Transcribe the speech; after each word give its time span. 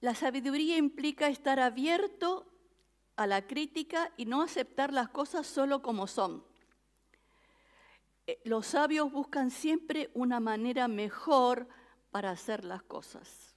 La 0.00 0.14
sabiduría 0.14 0.76
implica 0.76 1.28
estar 1.28 1.58
abierto 1.58 2.46
a 3.16 3.26
la 3.26 3.46
crítica 3.46 4.12
y 4.16 4.26
no 4.26 4.42
aceptar 4.42 4.92
las 4.92 5.08
cosas 5.08 5.46
solo 5.46 5.82
como 5.82 6.06
son. 6.06 6.44
Eh, 8.26 8.40
los 8.44 8.66
sabios 8.66 9.10
buscan 9.10 9.50
siempre 9.50 10.10
una 10.14 10.38
manera 10.38 10.86
mejor 10.86 11.68
para 12.12 12.30
hacer 12.30 12.64
las 12.64 12.82
cosas. 12.84 13.56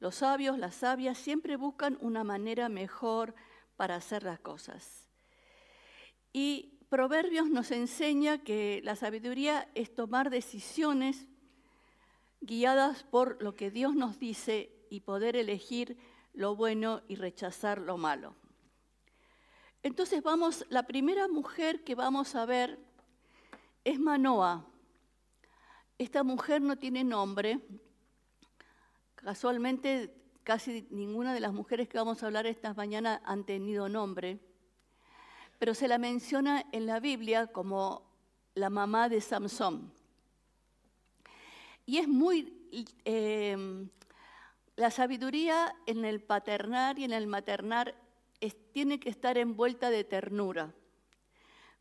Los 0.00 0.16
sabios, 0.16 0.58
las 0.58 0.74
sabias, 0.74 1.16
siempre 1.16 1.56
buscan 1.56 1.96
una 2.00 2.24
manera 2.24 2.68
mejor 2.68 3.34
para 3.76 3.96
hacer 3.96 4.22
las 4.22 4.38
cosas. 4.38 5.08
Y 6.32 6.77
Proverbios 6.88 7.50
nos 7.50 7.70
enseña 7.70 8.38
que 8.38 8.80
la 8.82 8.96
sabiduría 8.96 9.68
es 9.74 9.94
tomar 9.94 10.30
decisiones 10.30 11.26
guiadas 12.40 13.02
por 13.02 13.42
lo 13.42 13.54
que 13.54 13.70
Dios 13.70 13.94
nos 13.94 14.18
dice 14.18 14.72
y 14.88 15.00
poder 15.00 15.36
elegir 15.36 15.98
lo 16.32 16.56
bueno 16.56 17.02
y 17.06 17.16
rechazar 17.16 17.78
lo 17.78 17.98
malo. 17.98 18.36
Entonces 19.82 20.22
vamos, 20.22 20.64
la 20.70 20.84
primera 20.84 21.28
mujer 21.28 21.84
que 21.84 21.94
vamos 21.94 22.34
a 22.34 22.46
ver 22.46 22.78
es 23.84 24.00
Manoa. 24.00 24.64
Esta 25.98 26.22
mujer 26.22 26.62
no 26.62 26.78
tiene 26.78 27.04
nombre. 27.04 27.60
Casualmente 29.14 30.14
casi 30.42 30.86
ninguna 30.90 31.34
de 31.34 31.40
las 31.40 31.52
mujeres 31.52 31.86
que 31.86 31.98
vamos 31.98 32.22
a 32.22 32.26
hablar 32.26 32.46
esta 32.46 32.72
mañana 32.72 33.20
han 33.26 33.44
tenido 33.44 33.90
nombre 33.90 34.40
pero 35.58 35.74
se 35.74 35.88
la 35.88 35.98
menciona 35.98 36.64
en 36.72 36.86
la 36.86 37.00
Biblia 37.00 37.48
como 37.48 38.02
la 38.54 38.70
mamá 38.70 39.08
de 39.08 39.20
Samson. 39.20 39.92
Y 41.86 41.98
es 41.98 42.08
muy... 42.08 42.54
Em, 43.04 43.88
la 44.76 44.90
sabiduría 44.92 45.74
en 45.86 46.04
el 46.04 46.20
paternar 46.22 46.98
y 46.98 47.04
en 47.04 47.12
el 47.12 47.26
maternar 47.26 47.96
tiene 48.72 49.00
que 49.00 49.08
estar 49.10 49.36
envuelta 49.38 49.90
de 49.90 50.04
ternura, 50.04 50.72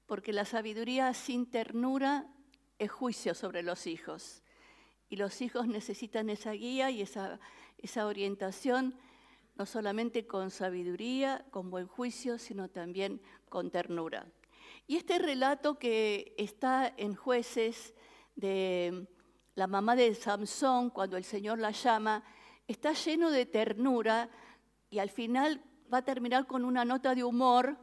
porque 0.07 0.33
la 0.33 0.45
sabiduría 0.45 1.13
sin 1.13 1.45
ternura 1.45 2.25
es 2.79 2.89
juicio 2.89 3.35
sobre 3.35 3.61
los 3.61 3.85
hijos. 3.85 4.41
Y 5.09 5.17
los 5.17 5.41
hijos 5.41 5.67
necesitan 5.67 6.29
esa 6.31 6.53
guía 6.53 6.89
y 6.89 7.03
esa, 7.03 7.39
esa 7.77 8.07
orientación 8.07 8.97
no 9.57 9.66
solamente 9.66 10.28
con 10.28 10.51
sabiduría, 10.51 11.45
con 11.50 11.69
buen 11.69 11.88
juicio, 11.88 12.38
sino 12.38 12.69
también 12.69 13.22
con 13.50 13.72
ternura. 13.72 14.28
Y 14.85 14.97
este 14.97 15.18
relato 15.18 15.79
que 15.79 16.35
está 16.38 16.94
en 16.95 17.16
jueces 17.16 17.96
de 18.35 19.07
la 19.56 19.67
mamá 19.67 19.96
de 19.96 20.13
Samson, 20.13 20.91
cuando 20.91 21.17
el 21.17 21.23
Señor 21.23 21.57
la 21.57 21.72
llama, 21.72 22.23
está 22.67 22.94
lleno 22.94 23.31
de 23.31 23.46
ternura 23.46 24.29
y 24.90 25.00
al 25.00 25.09
final 25.09 25.63
va 25.91 26.00
a 26.00 26.06
terminar 26.06 26.46
con 26.46 26.63
una 26.63 26.85
nota 26.85 27.16
de 27.16 27.23
humor 27.23 27.78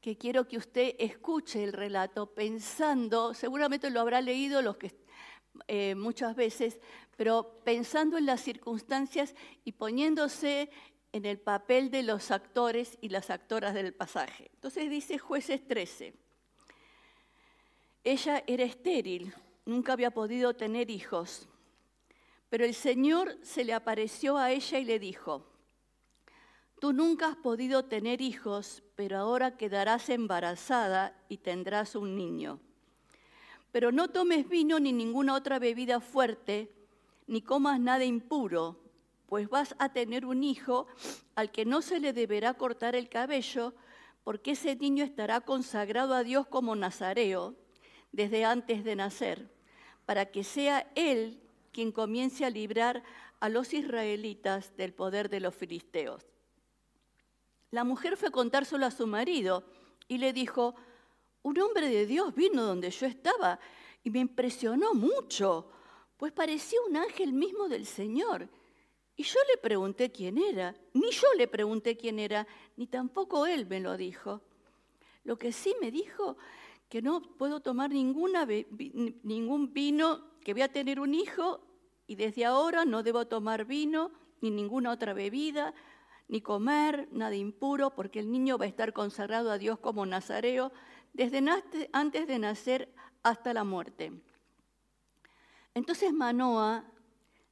que 0.00 0.16
quiero 0.16 0.46
que 0.46 0.58
usted 0.58 0.94
escuche 0.98 1.64
el 1.64 1.72
relato 1.72 2.26
pensando, 2.26 3.34
seguramente 3.34 3.90
lo 3.90 4.00
habrá 4.00 4.20
leído 4.20 4.62
los 4.62 4.76
que 4.76 4.86
eh, 5.68 5.94
muchas 5.94 6.36
veces, 6.36 6.80
pero 7.16 7.60
pensando 7.64 8.18
en 8.18 8.26
las 8.26 8.40
circunstancias 8.40 9.34
y 9.64 9.72
poniéndose 9.72 10.70
en 11.12 11.24
el 11.24 11.38
papel 11.38 11.90
de 11.90 12.02
los 12.02 12.30
actores 12.30 12.98
y 13.00 13.08
las 13.08 13.30
actoras 13.30 13.72
del 13.72 13.94
pasaje. 13.94 14.50
Entonces 14.54 14.90
dice 14.90 15.18
jueces 15.18 15.66
13, 15.66 16.14
ella 18.02 18.42
era 18.46 18.64
estéril, 18.64 19.32
nunca 19.64 19.92
había 19.92 20.10
podido 20.10 20.54
tener 20.54 20.90
hijos, 20.90 21.48
pero 22.48 22.64
el 22.64 22.74
Señor 22.74 23.38
se 23.42 23.64
le 23.64 23.74
apareció 23.74 24.36
a 24.36 24.50
ella 24.50 24.78
y 24.78 24.84
le 24.84 24.98
dijo, 24.98 25.46
tú 26.80 26.92
nunca 26.92 27.28
has 27.28 27.36
podido 27.36 27.84
tener 27.84 28.20
hijos, 28.20 28.82
pero 28.94 29.18
ahora 29.18 29.56
quedarás 29.56 30.08
embarazada 30.08 31.16
y 31.28 31.38
tendrás 31.38 31.96
un 31.96 32.16
niño. 32.16 32.60
Pero 33.74 33.90
no 33.90 34.06
tomes 34.06 34.48
vino 34.48 34.78
ni 34.78 34.92
ninguna 34.92 35.34
otra 35.34 35.58
bebida 35.58 35.98
fuerte, 35.98 36.70
ni 37.26 37.42
comas 37.42 37.80
nada 37.80 38.04
impuro 38.04 38.84
pues 39.34 39.48
vas 39.48 39.74
a 39.80 39.88
tener 39.88 40.26
un 40.26 40.44
hijo 40.44 40.86
al 41.34 41.50
que 41.50 41.64
no 41.64 41.82
se 41.82 41.98
le 41.98 42.12
deberá 42.12 42.54
cortar 42.54 42.94
el 42.94 43.08
cabello, 43.08 43.74
porque 44.22 44.52
ese 44.52 44.76
niño 44.76 45.02
estará 45.02 45.40
consagrado 45.40 46.14
a 46.14 46.22
Dios 46.22 46.46
como 46.46 46.76
nazareo 46.76 47.56
desde 48.12 48.44
antes 48.44 48.84
de 48.84 48.94
nacer, 48.94 49.50
para 50.06 50.26
que 50.26 50.44
sea 50.44 50.88
él 50.94 51.40
quien 51.72 51.90
comience 51.90 52.44
a 52.44 52.50
librar 52.50 53.02
a 53.40 53.48
los 53.48 53.74
israelitas 53.74 54.76
del 54.76 54.94
poder 54.94 55.28
de 55.28 55.40
los 55.40 55.52
filisteos. 55.52 56.24
La 57.72 57.82
mujer 57.82 58.16
fue 58.16 58.28
a 58.28 58.30
contárselo 58.30 58.86
a 58.86 58.92
su 58.92 59.08
marido 59.08 59.64
y 60.06 60.18
le 60.18 60.32
dijo, 60.32 60.76
un 61.44 61.60
hombre 61.60 61.88
de 61.88 62.06
Dios 62.06 62.34
vino 62.34 62.62
donde 62.62 62.90
yo 62.90 63.06
estaba 63.06 63.60
y 64.02 64.10
me 64.10 64.18
impresionó 64.18 64.94
mucho, 64.94 65.70
pues 66.16 66.32
parecía 66.32 66.78
un 66.88 66.96
ángel 66.96 67.32
mismo 67.32 67.68
del 67.68 67.86
Señor. 67.86 68.48
Y 69.14 69.22
yo 69.24 69.38
le 69.50 69.58
pregunté 69.58 70.10
quién 70.10 70.38
era, 70.38 70.74
ni 70.94 71.10
yo 71.10 71.26
le 71.36 71.46
pregunté 71.46 71.96
quién 71.96 72.18
era, 72.18 72.46
ni 72.76 72.86
tampoco 72.86 73.46
él 73.46 73.66
me 73.66 73.78
lo 73.78 73.96
dijo. 73.96 74.40
Lo 75.22 75.38
que 75.38 75.52
sí 75.52 75.74
me 75.80 75.90
dijo 75.90 76.36
que 76.88 77.02
no 77.02 77.20
puedo 77.20 77.60
tomar 77.60 77.90
ninguna, 77.90 78.46
ningún 79.22 79.72
vino, 79.72 80.24
que 80.42 80.54
voy 80.54 80.62
a 80.62 80.72
tener 80.72 80.98
un 80.98 81.14
hijo 81.14 81.60
y 82.06 82.16
desde 82.16 82.46
ahora 82.46 82.86
no 82.86 83.02
debo 83.02 83.26
tomar 83.26 83.66
vino 83.66 84.10
ni 84.40 84.50
ninguna 84.50 84.92
otra 84.92 85.12
bebida, 85.12 85.74
ni 86.28 86.40
comer 86.40 87.06
nada 87.12 87.36
impuro, 87.36 87.90
porque 87.94 88.18
el 88.18 88.32
niño 88.32 88.56
va 88.56 88.64
a 88.64 88.68
estar 88.68 88.94
consagrado 88.94 89.50
a 89.50 89.58
Dios 89.58 89.78
como 89.78 90.06
nazareo 90.06 90.72
desde 91.14 91.42
antes 91.92 92.26
de 92.26 92.38
nacer 92.38 92.92
hasta 93.22 93.54
la 93.54 93.64
muerte. 93.64 94.12
Entonces 95.72 96.12
Manoa 96.12 96.84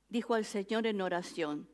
dijo 0.09 0.35
al 0.35 0.45
Señor 0.45 0.87
en 0.87 1.01
oración, 1.01 1.69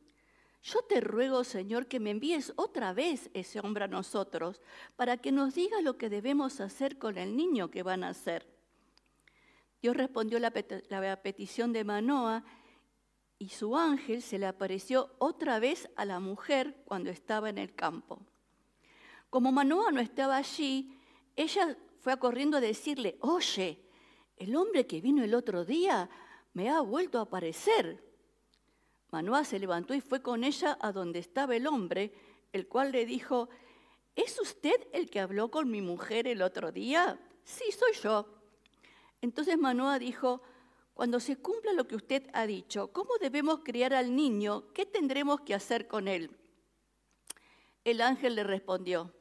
yo 0.63 0.83
te 0.83 1.01
ruego, 1.01 1.45
Señor, 1.45 1.87
que 1.87 1.99
me 1.99 2.11
envíes 2.11 2.53
otra 2.57 2.93
vez 2.93 3.31
ese 3.33 3.61
hombre 3.61 3.85
a 3.85 3.89
nosotros 3.89 4.61
para 4.97 5.17
que 5.17 5.33
nos 5.33 5.55
diga 5.55 5.81
lo 5.81 5.97
que 5.97 6.11
debemos 6.11 6.61
hacer 6.61 6.99
con 6.99 7.17
el 7.17 7.37
niño 7.37 7.71
que 7.71 7.83
van 7.83 8.05
a 8.05 8.09
nacer. 8.09 8.47
Dios 9.81 9.97
respondió 9.97 10.39
la 10.41 10.51
petición 11.23 11.73
de 11.73 11.85
Manoa 11.85 12.45
y 13.39 13.51
su 13.51 13.77
ángel 13.77 14.21
se 14.21 14.39
le 14.39 14.47
apareció 14.47 15.15
otra 15.19 15.61
vez 15.61 15.89
a 15.97 16.05
la 16.05 16.19
mujer 16.19 16.83
cuando 16.85 17.11
estaba 17.11 17.49
en 17.49 17.59
el 17.59 17.75
campo. 17.75 18.21
Como 19.31 19.53
Manoa 19.53 19.93
no 19.93 20.01
estaba 20.01 20.37
allí, 20.37 20.98
ella 21.39 21.79
fue 22.01 22.19
corriendo 22.19 22.57
a 22.57 22.61
decirle, 22.61 23.17
oye, 23.21 23.81
el 24.37 24.57
hombre 24.57 24.89
que 24.89 25.01
vino 25.01 25.23
el 25.23 25.35
otro 25.35 25.65
día 25.65 26.11
me 26.53 26.69
ha 26.69 26.81
vuelto 26.81 27.19
a 27.19 27.23
aparecer. 27.23 28.03
Manoa 29.13 29.45
se 29.45 29.61
levantó 29.61 29.95
y 29.95 30.01
fue 30.01 30.21
con 30.21 30.43
ella 30.43 30.77
a 30.81 30.91
donde 30.91 31.21
estaba 31.21 31.55
el 31.55 31.69
hombre, 31.69 32.13
el 32.53 32.67
cual 32.67 32.91
le 32.91 33.07
dijo, 33.07 33.49
¿es 34.17 34.41
usted 34.41 34.89
el 34.93 35.09
que 35.09 35.21
habló 35.21 35.49
con 35.49 35.71
mi 35.71 35.81
mujer 35.81 36.27
el 36.27 36.43
otro 36.43 36.73
día? 36.73 37.21
Sí, 37.45 37.71
soy 37.71 37.93
yo. 38.03 38.27
Entonces 39.21 39.57
Manoa 39.57 40.01
dijo, 40.01 40.43
cuando 40.93 41.21
se 41.21 41.37
cumpla 41.37 41.73
lo 41.73 41.87
que 41.87 41.95
usted 41.95 42.29
ha 42.33 42.49
dicho, 42.49 42.93
¿cómo 42.93 43.11
debemos 43.21 43.61
criar 43.61 43.95
al 43.95 44.17
niño? 44.17 44.73
¿Qué 44.75 44.87
tendremos 44.87 45.43
que 45.43 45.55
hacer 45.55 45.87
con 45.87 46.09
él? 46.09 46.37
El 47.85 48.01
ángel 48.01 48.35
le 48.35 48.43
respondió, 48.43 49.13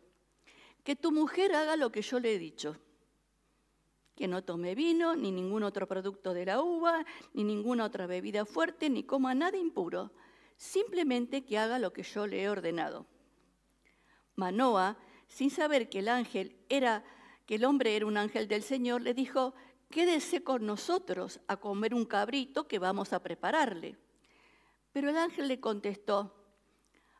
que 0.87 0.95
tu 0.95 1.11
mujer 1.11 1.53
haga 1.53 1.75
lo 1.75 1.91
que 1.91 2.01
yo 2.01 2.17
le 2.17 2.33
he 2.33 2.39
dicho, 2.39 2.77
que 4.15 4.25
no 4.25 4.45
tome 4.45 4.73
vino, 4.73 5.17
ni 5.17 5.33
ningún 5.33 5.63
otro 5.63 5.85
producto 5.85 6.33
de 6.33 6.45
la 6.45 6.61
uva, 6.61 7.05
ni 7.33 7.43
ninguna 7.43 7.83
otra 7.83 8.07
bebida 8.07 8.45
fuerte, 8.45 8.89
ni 8.89 9.03
coma 9.03 9.35
nada 9.35 9.57
impuro, 9.57 10.13
simplemente 10.55 11.43
que 11.43 11.57
haga 11.57 11.77
lo 11.77 11.91
que 11.91 12.03
yo 12.03 12.25
le 12.25 12.41
he 12.41 12.47
ordenado. 12.47 13.05
Manoa, 14.37 14.97
sin 15.27 15.51
saber 15.51 15.89
que 15.89 15.99
el 15.99 16.07
ángel 16.07 16.55
era, 16.69 17.03
que 17.45 17.55
el 17.55 17.65
hombre 17.65 17.97
era 17.97 18.05
un 18.05 18.15
ángel 18.15 18.47
del 18.47 18.63
Señor, 18.63 19.01
le 19.01 19.13
dijo, 19.13 19.55
quédese 19.89 20.41
con 20.41 20.65
nosotros 20.65 21.41
a 21.49 21.57
comer 21.57 21.93
un 21.93 22.05
cabrito 22.05 22.69
que 22.69 22.79
vamos 22.79 23.11
a 23.11 23.21
prepararle. 23.21 23.97
Pero 24.93 25.09
el 25.09 25.17
ángel 25.17 25.49
le 25.49 25.59
contestó, 25.59 26.36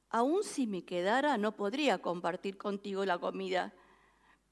aún 0.10 0.44
si 0.44 0.68
me 0.68 0.84
quedara 0.84 1.38
no 1.38 1.56
podría 1.56 2.00
compartir 2.00 2.58
contigo 2.58 3.06
la 3.06 3.18
comida, 3.18 3.74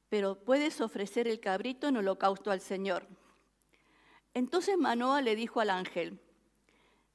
pero 0.10 0.44
puedes 0.44 0.82
ofrecer 0.82 1.28
el 1.28 1.40
cabrito 1.40 1.88
en 1.88 1.98
holocausto 1.98 2.52
al 2.52 2.62
Señor. 2.62 3.08
Entonces 4.34 4.78
Manoa 4.78 5.22
le 5.22 5.36
dijo 5.36 5.60
al 5.60 5.70
ángel, 5.70 6.20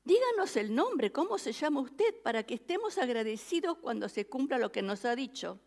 díganos 0.05 0.57
el 0.57 0.75
nombre, 0.75 1.13
cómo 1.13 1.39
se 1.39 1.53
llama 1.53 1.81
usted, 1.81 2.15
para 2.23 2.43
que 2.43 2.55
estemos 2.55 2.99
agradecidos 2.99 3.79
cuando 3.79 4.09
se 4.09 4.27
cumpla 4.27 4.59
lo 4.59 4.73
que 4.73 4.83
nos 4.83 5.05
ha 5.05 5.15
dicho. 5.15 5.61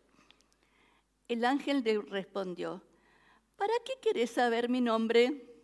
El 1.28 1.44
ángel 1.44 1.82
le 1.84 2.00
respondió, 2.00 2.82
¿Para 3.56 3.72
qué 3.84 3.92
quieres 4.00 4.30
saber 4.30 4.68
mi 4.68 4.80
nombre? 4.80 5.54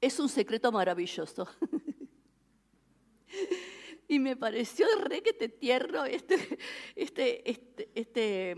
Es 0.00 0.18
un 0.18 0.28
secreto 0.28 0.72
maravilloso. 0.72 1.48
y 4.08 4.18
me 4.18 4.36
pareció 4.36 4.86
re 5.04 5.22
que 5.22 5.34
te 5.34 5.50
tierno 5.50 6.06
este, 6.06 6.58
este, 6.96 7.48
este, 7.48 7.90
este 7.94 8.56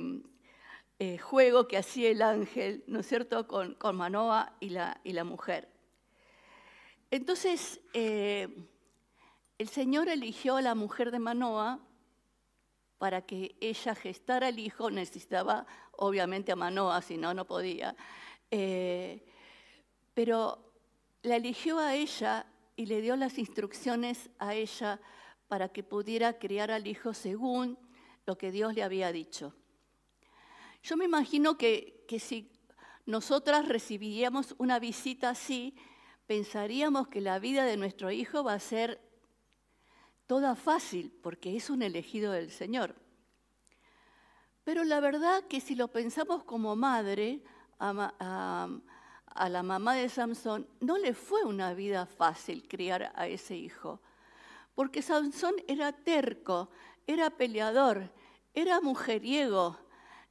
eh, 1.00 1.18
juego 1.18 1.66
que 1.66 1.76
hacía 1.76 2.10
el 2.10 2.22
ángel, 2.22 2.84
¿no 2.86 3.00
es 3.00 3.06
cierto?, 3.06 3.48
con, 3.48 3.74
con 3.74 3.96
Manoa 3.96 4.56
y 4.60 4.70
la, 4.70 5.00
y 5.02 5.12
la 5.12 5.24
mujer. 5.24 5.68
Entonces, 7.10 7.80
eh, 7.92 8.48
el 9.58 9.68
Señor 9.68 10.08
eligió 10.08 10.56
a 10.56 10.62
la 10.62 10.76
mujer 10.76 11.10
de 11.10 11.18
Manoa 11.18 11.80
para 12.98 13.22
que 13.22 13.56
ella 13.60 13.94
gestara 13.94 14.48
el 14.48 14.58
hijo, 14.58 14.90
necesitaba 14.90 15.66
obviamente 15.92 16.52
a 16.52 16.56
Manoa, 16.56 17.02
si 17.02 17.16
no, 17.16 17.34
no 17.34 17.46
podía. 17.46 17.96
Eh, 18.50 19.24
pero 20.14 20.72
la 21.22 21.36
eligió 21.36 21.78
a 21.78 21.94
ella 21.94 22.46
y 22.76 22.86
le 22.86 23.00
dio 23.00 23.16
las 23.16 23.38
instrucciones 23.38 24.30
a 24.38 24.54
ella 24.54 25.00
para 25.50 25.68
que 25.68 25.82
pudiera 25.82 26.38
criar 26.38 26.70
al 26.70 26.86
hijo 26.86 27.12
según 27.12 27.76
lo 28.24 28.38
que 28.38 28.52
Dios 28.52 28.72
le 28.72 28.84
había 28.84 29.10
dicho. 29.10 29.52
Yo 30.80 30.96
me 30.96 31.04
imagino 31.04 31.58
que, 31.58 32.04
que 32.06 32.20
si 32.20 32.52
nosotras 33.04 33.66
recibiríamos 33.66 34.54
una 34.58 34.78
visita 34.78 35.30
así, 35.30 35.74
pensaríamos 36.28 37.08
que 37.08 37.20
la 37.20 37.40
vida 37.40 37.64
de 37.64 37.76
nuestro 37.76 38.12
hijo 38.12 38.44
va 38.44 38.54
a 38.54 38.60
ser 38.60 39.00
toda 40.28 40.54
fácil, 40.54 41.12
porque 41.20 41.56
es 41.56 41.68
un 41.68 41.82
elegido 41.82 42.30
del 42.30 42.52
Señor. 42.52 42.94
Pero 44.62 44.84
la 44.84 45.00
verdad 45.00 45.42
que 45.48 45.60
si 45.60 45.74
lo 45.74 45.88
pensamos 45.88 46.44
como 46.44 46.76
madre, 46.76 47.42
a, 47.80 48.68
la 49.48 49.62
mamá 49.64 49.94
de 49.96 50.08
Samson, 50.08 50.68
no 50.78 50.96
le 50.98 51.14
fue 51.14 51.42
una 51.44 51.74
vida 51.74 52.06
fácil 52.06 52.68
criar 52.68 53.10
a 53.16 53.26
ese 53.26 53.56
hijo, 53.56 54.00
porque 54.80 55.02
Samson 55.02 55.56
era 55.68 55.92
terco, 55.92 56.70
era 57.06 57.28
peleador, 57.28 58.10
era 58.54 58.80
mujeriego. 58.80 59.76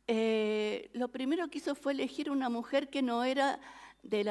Eh, 0.07 0.89
lo 0.93 1.09
primero 1.09 1.47
que 1.49 1.59
hizo 1.59 1.75
fue 1.75 1.91
elegir 1.91 2.31
una 2.31 2.49
mujer 2.49 2.89
que 2.89 3.03
no 3.03 3.23
era 3.23 3.59
de, 4.01 4.23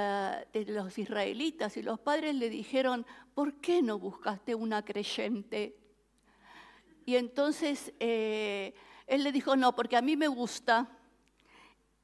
los 0.67 0.99
israelitas 0.99 1.77
y 1.77 1.85
los 1.85 2.01
padres 2.01 2.35
le 2.35 2.51
dijeron, 2.51 3.07
¿por 3.33 3.61
qué 3.61 3.81
no 3.81 4.01
buscaste 4.01 4.57
una 4.57 4.85
creyente? 4.85 5.79
Y 7.07 7.15
entonces 7.15 7.93
eh, 8.01 8.75
él 9.07 9.23
le 9.23 9.31
dijo, 9.31 9.55
no, 9.55 9.77
porque 9.77 9.97
a 9.97 10.03
mí 10.03 10.17
me 10.17 10.27
gusta 10.27 10.99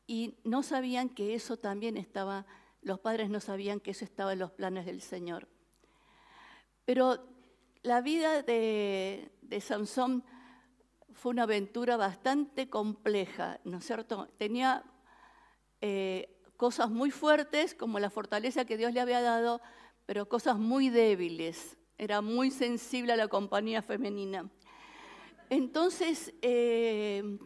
y 0.06 0.36
no 0.44 0.62
sabían 0.62 1.08
que 1.08 1.34
eso 1.34 1.56
también 1.56 1.96
estaba, 1.96 2.46
los 2.80 3.00
padres 3.00 3.28
no 3.28 3.40
sabían 3.40 3.80
que 3.80 3.90
eso 3.90 4.04
estaba 4.04 4.34
en 4.34 4.38
los 4.38 4.52
planes 4.52 4.86
del 4.86 5.00
Señor. 5.00 5.48
Pero 6.84 7.33
la 7.84 8.00
vida 8.00 8.42
de, 8.42 9.30
de 9.42 9.60
Sansón 9.60 10.24
fue 11.12 11.30
una 11.30 11.44
aventura 11.44 11.96
bastante 11.96 12.68
compleja, 12.68 13.60
¿no 13.64 13.78
es 13.78 13.84
cierto? 13.84 14.26
Tenía 14.38 14.82
eh, 15.80 16.34
cosas 16.56 16.90
muy 16.90 17.10
fuertes, 17.10 17.74
como 17.74 17.98
la 17.98 18.10
fortaleza 18.10 18.64
que 18.64 18.78
Dios 18.78 18.94
le 18.94 19.00
había 19.00 19.20
dado, 19.20 19.60
pero 20.06 20.28
cosas 20.28 20.58
muy 20.58 20.88
débiles. 20.88 21.76
Era 21.98 22.22
muy 22.22 22.50
sensible 22.50 23.12
a 23.12 23.16
la 23.16 23.28
compañía 23.28 23.82
femenina. 23.82 24.50
Entonces, 25.50 26.32
eh, 26.40 27.38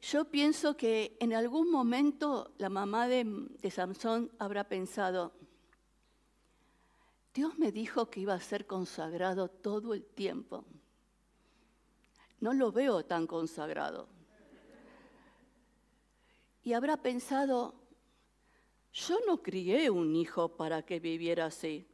yo 0.00 0.24
pienso 0.24 0.76
que 0.76 1.16
en 1.20 1.32
algún 1.32 1.70
momento 1.70 2.52
la 2.58 2.68
mamá 2.68 3.06
de, 3.06 3.24
de 3.24 3.70
Samson 3.70 4.32
habrá 4.40 4.64
pensado, 4.64 5.32
Dios 7.34 7.58
me 7.58 7.72
dijo 7.72 8.10
que 8.10 8.20
iba 8.20 8.34
a 8.34 8.40
ser 8.40 8.66
consagrado 8.66 9.48
todo 9.48 9.94
el 9.94 10.04
tiempo. 10.04 10.64
No 12.40 12.52
lo 12.52 12.72
veo 12.72 13.04
tan 13.04 13.26
consagrado. 13.26 14.08
Y 16.62 16.74
habrá 16.74 16.96
pensado, 16.96 17.74
yo 18.92 19.18
no 19.26 19.42
crié 19.42 19.90
un 19.90 20.14
hijo 20.14 20.56
para 20.56 20.82
que 20.82 21.00
viviera 21.00 21.46
así. 21.46 21.86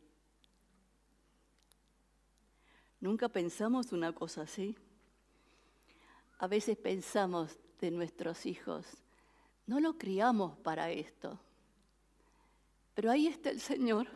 Nunca 3.01 3.29
pensamos 3.29 3.93
una 3.93 4.13
cosa 4.13 4.43
así. 4.43 4.77
A 6.39 6.47
veces 6.49 6.77
pensamos, 6.77 7.59
de 7.81 7.91
nuestros 7.91 8.47
hijos. 8.47 8.87
No 9.67 9.81
lo 9.81 9.97
criamos 9.97 10.59
para 10.59 10.91
esto. 10.91 11.39
Pero 12.95 13.11
ahí 13.11 13.29
está 13.29 13.51
el 13.51 13.61
Señor. 13.61 14.09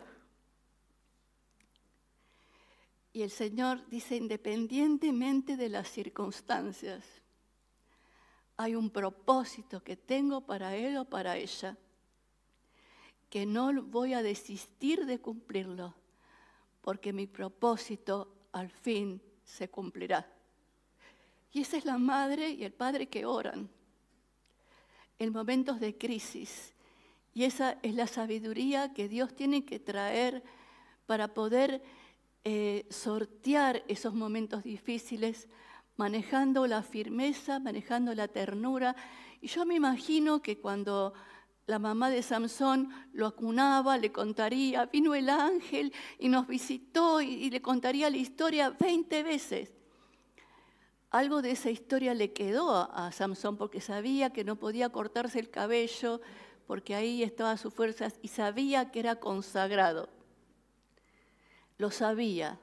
Y 3.12 3.23
el 3.23 3.31
Señor 3.31 3.87
dice, 3.88 4.16
independientemente 4.16 5.57
de 5.57 5.69
las 5.69 5.88
circunstancias, 5.88 7.04
hay 8.57 8.75
un 8.75 8.90
propósito 8.90 9.83
que 9.83 9.97
tengo 9.97 10.40
para 10.40 10.76
él 10.76 10.97
o 10.97 11.04
para 11.04 11.37
ella, 11.37 11.76
que 13.28 13.45
no 13.45 13.83
voy 13.83 14.14
a 14.14 14.23
desistir 14.23 15.04
de 15.04 15.21
cumplirlo, 15.21 15.95
porque 16.81 17.12
mi 17.12 17.26
propósito 17.26 18.49
al 18.52 18.71
fin 18.71 19.21
se 19.45 19.69
cumplirá. 19.69 20.26
Y 21.52 21.61
esa 21.61 21.76
es 21.76 21.85
la 21.85 21.99
madre 21.99 22.50
y 22.50 22.64
el 22.64 22.73
padre 22.73 23.09
que 23.09 23.26
oran 23.26 23.69
en 25.19 25.33
momentos 25.33 25.81
de 25.81 25.97
crisis. 25.97 26.75
Y 27.35 27.45
esa 27.45 27.78
es 27.83 27.95
la 27.95 28.07
sabiduría 28.07 28.92
que 28.92 29.09
Dios 29.09 29.35
tiene 29.35 29.64
que 29.64 29.78
traer 29.78 30.42
para 31.07 31.28
poder 31.28 31.83
eh, 32.44 32.87
sortear 32.90 33.82
esos 33.88 34.14
momentos 34.14 34.64
difíciles, 34.64 35.49
manejando 35.96 36.66
la 36.66 36.82
firmeza, 36.82 37.58
manejando 37.58 38.14
la 38.14 38.28
ternura. 38.28 38.96
Y 39.40 39.49
yo 39.49 39.64
me 39.64 39.75
imagino 39.75 40.42
que 40.42 40.58
cuando 40.58 41.14
la 41.66 41.78
mamá 41.78 42.11
de 42.11 42.22
Samson 42.22 42.88
lo 43.12 43.26
acunaba, 43.26 43.96
le 43.99 44.11
contaría, 44.11 44.87
vino 44.87 45.14
el 45.14 45.28
ángel 45.28 45.92
y 46.18 46.28
nos 46.28 46.46
visitó 46.46 47.20
y, 47.20 47.50
le 47.50 47.62
contaría 47.62 48.11
la 48.11 48.16
historia 48.16 48.70
20 48.70 49.22
veces 49.22 49.72
algo 51.12 51.42
de 51.42 51.50
esa 51.50 51.70
historia 51.70 52.14
le 52.14 52.32
quedó 52.32 52.75
a, 52.75 53.12
Samson 53.12 53.58
porque 53.58 53.82
sabía 53.82 54.32
que 54.32 54.44
no 54.44 54.56
podía 54.56 54.88
cortarse 54.88 55.38
el 55.38 55.50
cabello 55.50 56.22
porque 56.66 56.94
ahí 56.94 57.22
estaba 57.22 57.58
su 57.58 57.70
fuerza 57.70 58.08
y 58.22 58.28
sabía 58.28 58.90
que 58.90 59.00
era 59.00 59.16
consagrado. 59.16 60.08
Lo 61.79 61.91
sabía, 61.91 62.59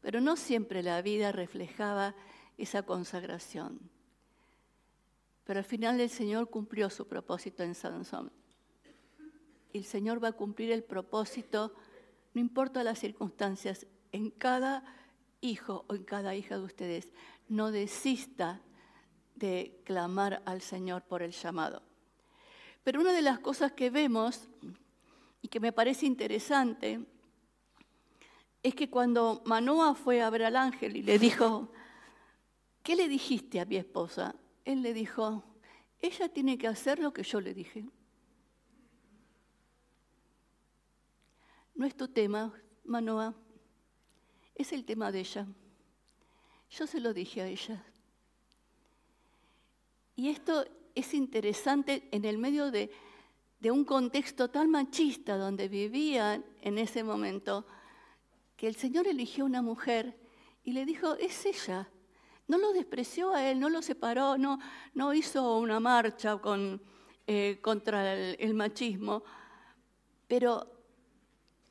pero 0.00 0.20
no 0.20 0.36
siempre 0.36 0.82
la 0.82 1.02
vida 1.02 1.32
reflejaba 1.32 2.14
esa 2.58 2.82
consagración. 2.82 3.80
Pero 5.44 5.58
al 5.58 5.64
final 5.64 6.00
el 6.00 6.10
Señor 6.10 6.50
cumplió 6.50 6.90
su 6.90 7.06
propósito 7.06 7.62
en 7.62 7.74
Sansón. 7.74 8.32
Y 9.72 9.78
el 9.78 9.84
Señor 9.84 10.22
va 10.22 10.28
a 10.28 10.32
cumplir 10.32 10.72
el 10.72 10.82
propósito, 10.82 11.74
no 12.34 12.40
importa 12.40 12.82
las 12.82 12.98
circunstancias, 12.98 13.86
en 14.12 14.30
cada 14.30 14.84
hijo 15.40 15.84
o 15.88 15.94
en 15.94 16.04
cada 16.04 16.34
hija 16.34 16.56
de 16.56 16.64
ustedes. 16.64 17.12
No 17.48 17.70
desista 17.70 18.60
de 19.34 19.80
clamar 19.84 20.42
al 20.46 20.62
Señor 20.62 21.02
por 21.02 21.22
el 21.22 21.32
llamado. 21.32 21.82
Pero 22.82 23.00
una 23.00 23.12
de 23.12 23.22
las 23.22 23.38
cosas 23.38 23.72
que 23.72 23.90
vemos 23.90 24.48
y 25.42 25.48
que 25.48 25.60
me 25.60 25.72
parece 25.72 26.06
interesante 26.06 27.04
es 28.66 28.74
que 28.74 28.90
cuando 28.90 29.42
Manoa 29.44 29.94
fue 29.94 30.20
a 30.20 30.28
ver 30.28 30.42
al 30.42 30.56
ángel 30.56 30.96
y 30.96 31.02
le 31.02 31.20
dijo, 31.20 31.68
¿qué 32.82 32.96
le 32.96 33.06
dijiste 33.06 33.60
a 33.60 33.64
mi 33.64 33.76
esposa? 33.76 34.34
Él 34.64 34.82
le 34.82 34.92
dijo, 34.92 35.44
ella 36.00 36.28
tiene 36.28 36.58
que 36.58 36.66
hacer 36.66 36.98
lo 36.98 37.12
que 37.12 37.22
yo 37.22 37.40
le 37.40 37.54
dije. 37.54 37.86
No 41.76 41.86
es 41.86 41.96
tu 41.96 42.08
tema, 42.08 42.52
Manoa, 42.82 43.36
es 44.56 44.72
el 44.72 44.84
tema 44.84 45.12
de 45.12 45.20
ella. 45.20 45.46
Yo 46.68 46.88
se 46.88 46.98
lo 46.98 47.14
dije 47.14 47.42
a 47.42 47.46
ella. 47.46 47.84
Y 50.16 50.28
esto 50.28 50.64
es 50.96 51.14
interesante 51.14 52.08
en 52.10 52.24
el 52.24 52.36
medio 52.36 52.72
de, 52.72 52.90
un 53.70 53.84
contexto 53.84 54.50
tan 54.50 54.70
machista 54.70 55.36
donde 55.36 55.68
vivían 55.68 56.44
en 56.62 56.78
ese 56.78 57.04
momento, 57.04 57.64
que 58.56 58.66
el 58.66 58.76
Señor 58.76 59.06
eligió 59.06 59.44
una 59.44 59.62
mujer 59.62 60.16
y 60.64 60.72
le 60.72 60.84
dijo, 60.84 61.14
es 61.16 61.44
ella. 61.46 61.88
No 62.48 62.58
lo 62.58 62.72
despreció 62.72 63.34
a 63.34 63.48
él, 63.48 63.60
no 63.60 63.68
lo 63.68 63.82
separó, 63.82 64.38
no, 64.38 64.58
no 64.94 65.12
hizo 65.12 65.58
una 65.58 65.80
marcha 65.80 66.40
eh, 67.26 67.58
contra 67.60 68.14
el, 68.14 68.54
machismo, 68.54 69.24
pero 70.28 70.66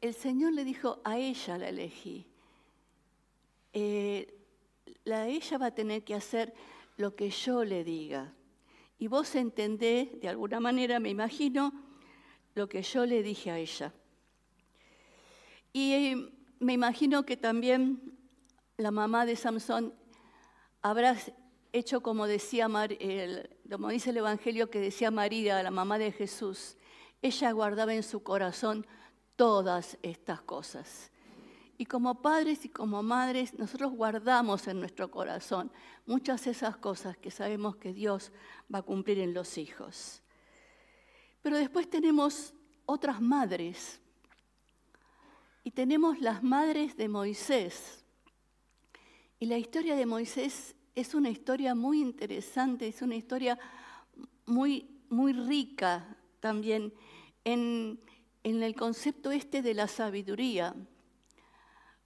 el 0.02 0.14
Señor 0.14 0.54
le 0.54 0.64
dijo, 0.64 1.00
a 1.04 1.18
ella 1.18 1.58
la 1.58 1.70
elegí. 1.70 2.28
Eh, 3.74 4.38
la, 5.06 5.28
ella 5.28 5.58
va 5.58 5.68
a 5.68 5.76
tener 5.76 6.04
que 6.04 6.14
hacer 6.14 6.54
lo 6.98 7.16
que 7.16 7.30
yo 7.30 7.64
le 7.64 7.84
diga. 7.84 8.34
Y 9.00 9.08
vos 9.08 9.34
entendés, 9.36 10.20
de 10.20 10.28
alguna 10.28 10.60
manera, 10.60 11.00
me 11.00 11.10
imagino, 11.10 11.74
lo 12.54 12.70
que 12.70 12.82
yo 12.82 13.06
le 13.06 13.24
dije 13.24 13.52
a 13.52 13.60
ella. 13.60 13.94
Y 15.74 15.92
eh, 15.94 16.32
me 16.66 16.74
imagino 16.74 17.28
que 17.28 17.38
también 17.38 18.18
la 18.76 18.90
mamá 18.90 19.28
de 19.28 19.36
Samson 19.36 19.94
habrá 20.82 21.16
hecho 21.72 22.02
como 22.02 22.26
decía 22.26 22.68
como 23.70 23.90
dice 23.90 24.10
el 24.10 24.18
Evangelio 24.18 24.72
que 24.72 24.80
decía 24.80 25.12
María, 25.12 25.62
la 25.62 25.70
mamá 25.70 26.00
de 26.00 26.12
Jesús. 26.12 26.76
Ella 27.22 27.52
guardaba 27.52 27.94
en 27.94 28.02
su 28.02 28.24
corazón 28.24 28.88
todas 29.36 30.00
estas 30.02 30.42
cosas. 30.42 31.12
Y 31.78 31.86
como 31.86 32.24
padres 32.24 32.66
y 32.66 32.70
como 32.70 33.04
madres, 33.04 33.54
nosotros 33.60 33.92
guardamos 33.92 34.68
en 34.68 34.80
nuestro 34.80 35.12
corazón 35.12 35.72
muchas 36.08 36.46
de 36.46 36.52
esas 36.52 36.78
cosas 36.78 37.16
que 37.16 37.30
sabemos 37.30 37.76
que 37.76 37.94
Dios 37.94 38.32
va 38.74 38.80
a 38.80 38.82
cumplir 38.82 39.20
en 39.20 39.36
los 39.36 39.60
hijos. 39.60 40.24
Pero 41.44 41.58
después 41.58 41.88
tenemos 41.88 42.56
otras 42.88 43.22
madres. 43.22 44.02
Y 45.66 45.72
tenemos 45.72 46.22
las 46.22 46.44
madres 46.44 46.96
de 46.96 47.10
Moisés. 47.10 48.06
Y 49.40 49.48
la 49.48 49.58
historia 49.58 49.96
de 49.96 50.06
Moisés 50.06 50.76
es 50.94 51.14
una 51.14 51.30
historia 51.30 51.76
muy 51.76 52.00
interesante, 52.00 52.88
es 52.88 53.02
una 53.02 53.16
historia 53.16 53.60
muy, 54.46 55.02
muy 55.10 55.34
rica 55.34 56.16
también 56.40 56.94
en, 57.44 58.00
en 58.44 58.64
el 58.64 58.76
concepto 58.76 59.32
este 59.32 59.62
de 59.62 59.74
la 59.74 59.88
sabiduría 59.88 60.74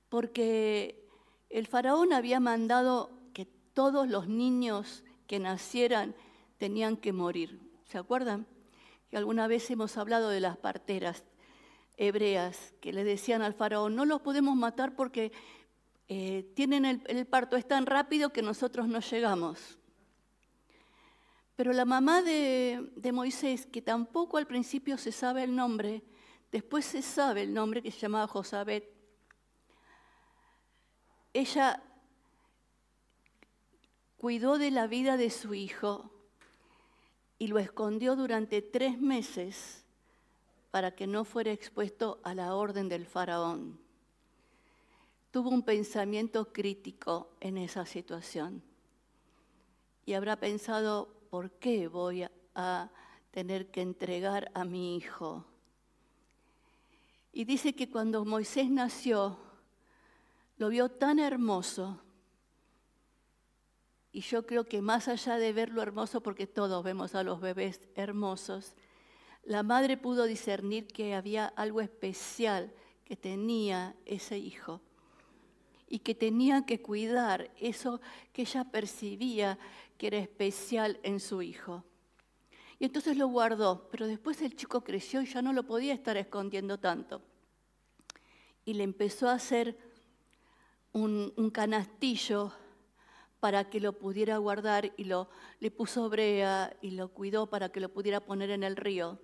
porque 0.07 1.05
el 1.49 1.67
faraón 1.67 2.13
había 2.13 2.39
mandado 2.39 3.11
que 3.33 3.45
todos 3.45 4.07
los 4.07 4.29
niños 4.29 5.03
que 5.27 5.37
nacieran 5.37 6.15
tenían 6.57 6.95
que 6.95 7.13
morir. 7.13 7.59
¿Se 7.83 7.97
acuerdan? 7.97 8.47
Que 9.09 9.17
alguna 9.17 9.47
vez 9.47 9.69
hemos 9.69 9.97
hablado 9.97 10.29
de 10.29 10.39
las 10.39 10.57
parteras 10.57 11.25
hebreas 11.99 12.73
que 12.79 12.93
le 12.93 13.03
decían 13.03 13.41
al 13.41 13.53
faraón, 13.53 13.93
no 13.93 14.05
los 14.05 14.21
podemos 14.21 14.55
matar 14.55 14.95
porque 14.95 15.33
eh, 16.07 16.49
tienen 16.55 16.85
el, 16.85 17.27
parto 17.27 17.57
es 17.57 17.67
tan 17.67 17.85
rápido 17.85 18.31
que 18.31 18.41
nosotros 18.41 18.87
no 18.87 19.01
llegamos. 19.01 19.77
Pero 21.57 21.73
la 21.73 21.83
mamá 21.83 22.21
de, 22.21 22.89
de, 22.95 23.11
Moisés, 23.11 23.65
que 23.65 23.81
tampoco 23.81 24.37
al 24.37 24.47
principio 24.47 24.97
se 24.97 25.11
sabe 25.11 25.43
el 25.43 25.53
nombre, 25.53 26.01
después 26.53 26.85
se 26.85 27.01
sabe 27.01 27.41
el 27.41 27.53
nombre 27.53 27.83
que 27.83 27.91
se 27.91 27.99
llamaba 27.99 28.27
Josabet, 28.27 28.89
ella 31.33 31.83
cuidó 34.15 34.57
de 34.57 34.71
la 34.71 34.87
vida 34.87 35.17
de 35.17 35.29
su 35.29 35.53
hijo 35.53 36.11
y 37.37 37.47
lo 37.47 37.59
escondió 37.59 38.15
durante 38.15 38.61
tres 38.61 38.99
meses 38.99 39.85
para 40.71 40.95
que 40.95 41.07
no 41.07 41.23
fuera 41.23 41.51
expuesto 41.51 42.19
a 42.23 42.33
la 42.33 42.55
orden 42.55 42.89
del 42.89 43.05
faraón. 43.05 43.79
Tuvo 45.31 45.49
un 45.49 45.63
pensamiento 45.63 46.51
crítico 46.51 47.29
en 47.39 47.57
esa 47.57 47.85
situación 47.85 48.63
y 50.05 50.13
habrá 50.13 50.37
pensado, 50.37 51.07
¿por 51.29 51.51
qué 51.51 51.87
voy 51.87 52.25
a 52.55 52.89
tener 53.31 53.69
que 53.69 53.81
entregar 53.81 54.49
a 54.55 54.65
mi 54.65 54.95
hijo? 54.95 55.45
Y 57.31 57.45
dice 57.45 57.75
que 57.75 57.89
cuando 57.89 58.25
Moisés 58.25 58.69
nació, 58.71 59.37
lo 60.57 60.69
vio 60.69 60.89
tan 60.89 61.19
hermoso. 61.19 62.01
Y 64.11 64.21
yo 64.21 64.45
creo 64.47 64.65
que 64.65 64.81
más 64.81 65.07
allá 65.07 65.37
de 65.37 65.53
verlo 65.53 65.83
hermoso, 65.83 66.21
porque 66.21 66.47
todos 66.47 66.83
vemos 66.83 67.13
a 67.13 67.23
los 67.23 67.39
bebés 67.39 67.87
hermosos, 67.95 68.73
la 69.43 69.63
madre 69.63 69.97
pudo 69.97 70.25
discernir 70.25 70.87
que 70.87 71.15
había 71.15 71.47
algo 71.47 71.81
especial 71.81 72.71
que 73.05 73.15
tenía 73.15 73.95
ese 74.05 74.37
hijo 74.37 74.81
y 75.87 75.99
que 75.99 76.13
tenía 76.13 76.65
que 76.65 76.81
cuidar 76.81 77.49
eso 77.59 77.99
que 78.31 78.43
ella 78.43 78.63
percibía 78.65 79.57
que 79.97 80.07
era 80.07 80.19
especial 80.19 80.99
en 81.03 81.19
su 81.19 81.41
hijo. 81.41 81.83
Y 82.79 82.85
entonces 82.85 83.17
lo 83.17 83.27
guardó, 83.27 83.89
pero 83.91 84.07
después 84.07 84.41
el 84.41 84.55
chico 84.55 84.81
creció 84.81 85.21
y 85.21 85.25
ya 85.25 85.41
no 85.41 85.51
lo 85.51 85.63
podía 85.63 85.93
estar 85.93 86.15
escondiendo 86.15 86.79
tanto. 86.79 87.21
Y 88.63 88.75
le 88.75 88.83
empezó 88.83 89.27
a 89.27 89.33
hacer 89.33 89.77
un, 90.93 91.51
canastillo 91.51 92.53
para 93.39 93.69
que 93.69 93.79
lo 93.79 93.93
pudiera 93.93 94.37
guardar 94.37 94.93
y 94.95 95.05
lo, 95.05 95.29
le 95.59 95.71
puso 95.71 96.09
brea 96.09 96.75
y 96.81 96.91
lo 96.91 97.09
cuidó 97.09 97.47
para 97.47 97.69
que 97.69 97.79
lo 97.79 97.89
pudiera 97.89 98.21
poner 98.21 98.49
en 98.51 98.63
el 98.63 98.75
río. 98.77 99.19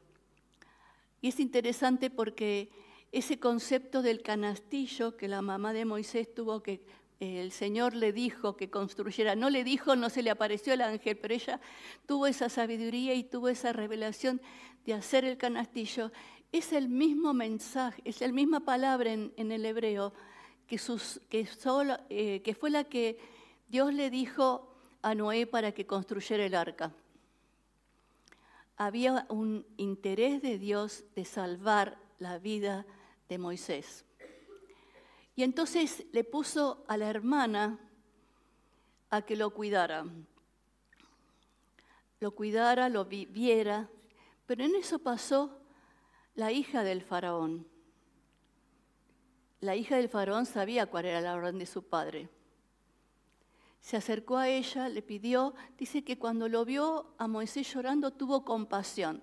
Y 1.22 1.30
es 1.30 1.40
interesante 1.40 2.10
porque 2.10 2.70
ese 3.12 3.40
concepto 3.40 4.02
del 4.02 4.22
canastillo 4.22 5.18
que 5.18 5.28
la 5.28 5.42
mamá 5.42 5.74
de 5.74 5.86
Moisés 5.86 6.34
tuvo 6.34 6.62
que, 6.62 6.82
el 7.20 7.54
Señor 7.54 7.96
le 7.96 8.12
dijo 8.12 8.58
que 8.58 8.70
construyera, 8.70 9.36
no 9.36 9.50
le 9.50 9.64
dijo, 9.64 9.96
no 9.96 10.10
se 10.10 10.22
le 10.22 10.30
apareció 10.30 10.74
el 10.74 10.82
ángel, 10.82 11.18
pero 11.18 11.34
ella 11.34 11.62
tuvo 12.06 12.28
esa 12.28 12.50
sabiduría 12.50 13.14
y 13.14 13.24
tuvo 13.24 13.48
esa 13.48 13.72
revelación 13.72 14.42
de 14.86 14.94
hacer 14.94 15.24
el 15.24 15.38
canastillo. 15.38 16.12
Es 16.52 16.74
el 16.74 16.90
mismo 16.90 17.34
mensaje, 17.34 18.02
es 18.04 18.20
la 18.20 18.28
misma 18.28 18.60
palabra 18.60 19.14
en 19.14 19.52
el 19.52 19.66
hebreo 19.66 20.14
que, 20.68 21.48
eh, 22.10 22.42
que 22.44 22.56
fue 22.56 22.70
la 22.70 22.84
que 22.84 23.18
Dios 23.68 23.94
le 23.94 24.10
dijo 24.10 24.72
a 25.02 25.16
Noé 25.16 25.46
para 25.46 25.72
que 25.72 25.86
construyera 25.86 26.46
el 26.46 26.56
arca. 26.56 26.94
Había 28.78 29.26
un 29.30 29.66
interés 29.78 30.42
de 30.42 30.58
Dios 30.58 31.06
de 31.16 31.26
salvar 31.26 31.98
la 32.20 32.40
vida 32.40 32.86
de 33.30 33.38
Moisés. 33.38 34.06
Y 35.36 35.44
entonces 35.44 36.06
le 36.12 36.24
puso 36.24 36.84
a 36.88 36.98
la 36.98 37.10
hermana 37.10 37.80
a 39.10 39.22
que 39.22 39.36
lo 39.36 39.50
cuidara. 39.52 40.06
Lo 42.20 42.32
cuidara, 42.32 42.90
lo 42.90 43.06
viviera. 43.06 43.90
Pero 44.46 44.64
en 44.64 44.76
eso 44.76 45.00
pasó 45.00 45.60
la 46.36 46.52
hija 46.52 46.84
del 46.84 47.02
faraón. 47.02 47.68
La 49.60 49.76
hija 49.76 49.98
del 49.98 50.10
faraón 50.10 50.46
sabía 50.46 50.86
cuál 50.86 51.06
era 51.06 51.22
la 51.22 51.34
orden 51.36 51.60
de 51.60 51.66
su 51.66 51.84
padre. 51.84 52.30
Se 53.86 53.98
acercó 53.98 54.38
a 54.38 54.50
ella, 54.50 54.90
le 54.90 55.04
pidió, 55.04 55.54
dice 55.78 56.04
que 56.04 56.18
cuando 56.18 56.50
lo 56.50 56.66
vio 56.66 57.14
a 57.20 57.28
Moisés 57.28 57.72
llorando 57.72 58.10
tuvo 58.10 58.44
compasión. 58.44 59.22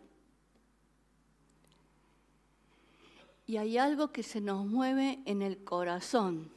Y 3.44 3.56
hay 3.56 3.76
algo 3.76 4.12
que 4.12 4.22
se 4.22 4.40
nos 4.40 4.64
mueve 4.64 5.20
en 5.24 5.42
el 5.42 5.64
corazón, 5.64 6.52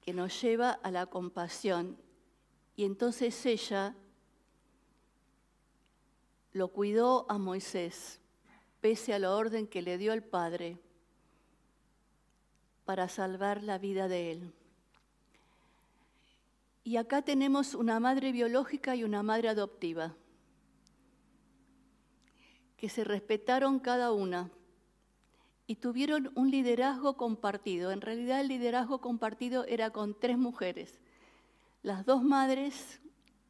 que 0.00 0.12
nos 0.12 0.42
lleva 0.42 0.72
a 0.72 0.90
la 0.90 1.06
compasión. 1.06 1.96
Y 2.74 2.82
entonces 2.82 3.46
ella 3.46 3.94
lo 6.52 6.66
cuidó 6.72 7.26
a 7.28 7.38
Moisés, 7.38 8.20
pese 8.80 9.14
a 9.14 9.20
la 9.20 9.32
orden 9.32 9.68
que 9.68 9.82
le 9.82 9.98
dio 9.98 10.12
el 10.12 10.24
Padre, 10.24 10.80
para 12.84 13.08
salvar 13.08 13.62
la 13.62 13.78
vida 13.78 14.08
de 14.08 14.32
él. 14.32 14.52
Y 16.84 16.96
acá 16.96 17.22
tenemos 17.22 17.74
una 17.74 18.00
madre 18.00 18.32
biológica 18.32 18.96
y 18.96 19.04
una 19.04 19.22
madre 19.22 19.48
adoptiva, 19.48 20.16
que 22.76 22.88
se 22.88 23.04
respetaron 23.04 23.78
cada 23.78 24.10
una 24.12 24.50
y 25.68 25.76
tuvieron 25.76 26.32
un 26.34 26.50
liderazgo 26.50 27.16
compartido. 27.16 27.92
En 27.92 28.00
realidad 28.00 28.40
el 28.40 28.48
liderazgo 28.48 29.00
compartido 29.00 29.64
era 29.66 29.90
con 29.90 30.18
tres 30.18 30.36
mujeres, 30.36 31.00
las 31.82 32.04
dos 32.04 32.24
madres 32.24 33.00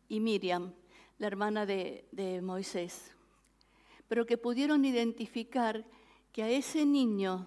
y 0.08 0.20
Miriam, 0.20 0.74
la 1.18 1.26
hermana 1.26 1.64
de, 1.64 2.06
de 2.12 2.42
Moisés, 2.42 3.14
pero 4.08 4.26
que 4.26 4.36
pudieron 4.36 4.84
identificar 4.84 5.86
que 6.32 6.42
a 6.42 6.50
ese 6.50 6.84
niño 6.84 7.46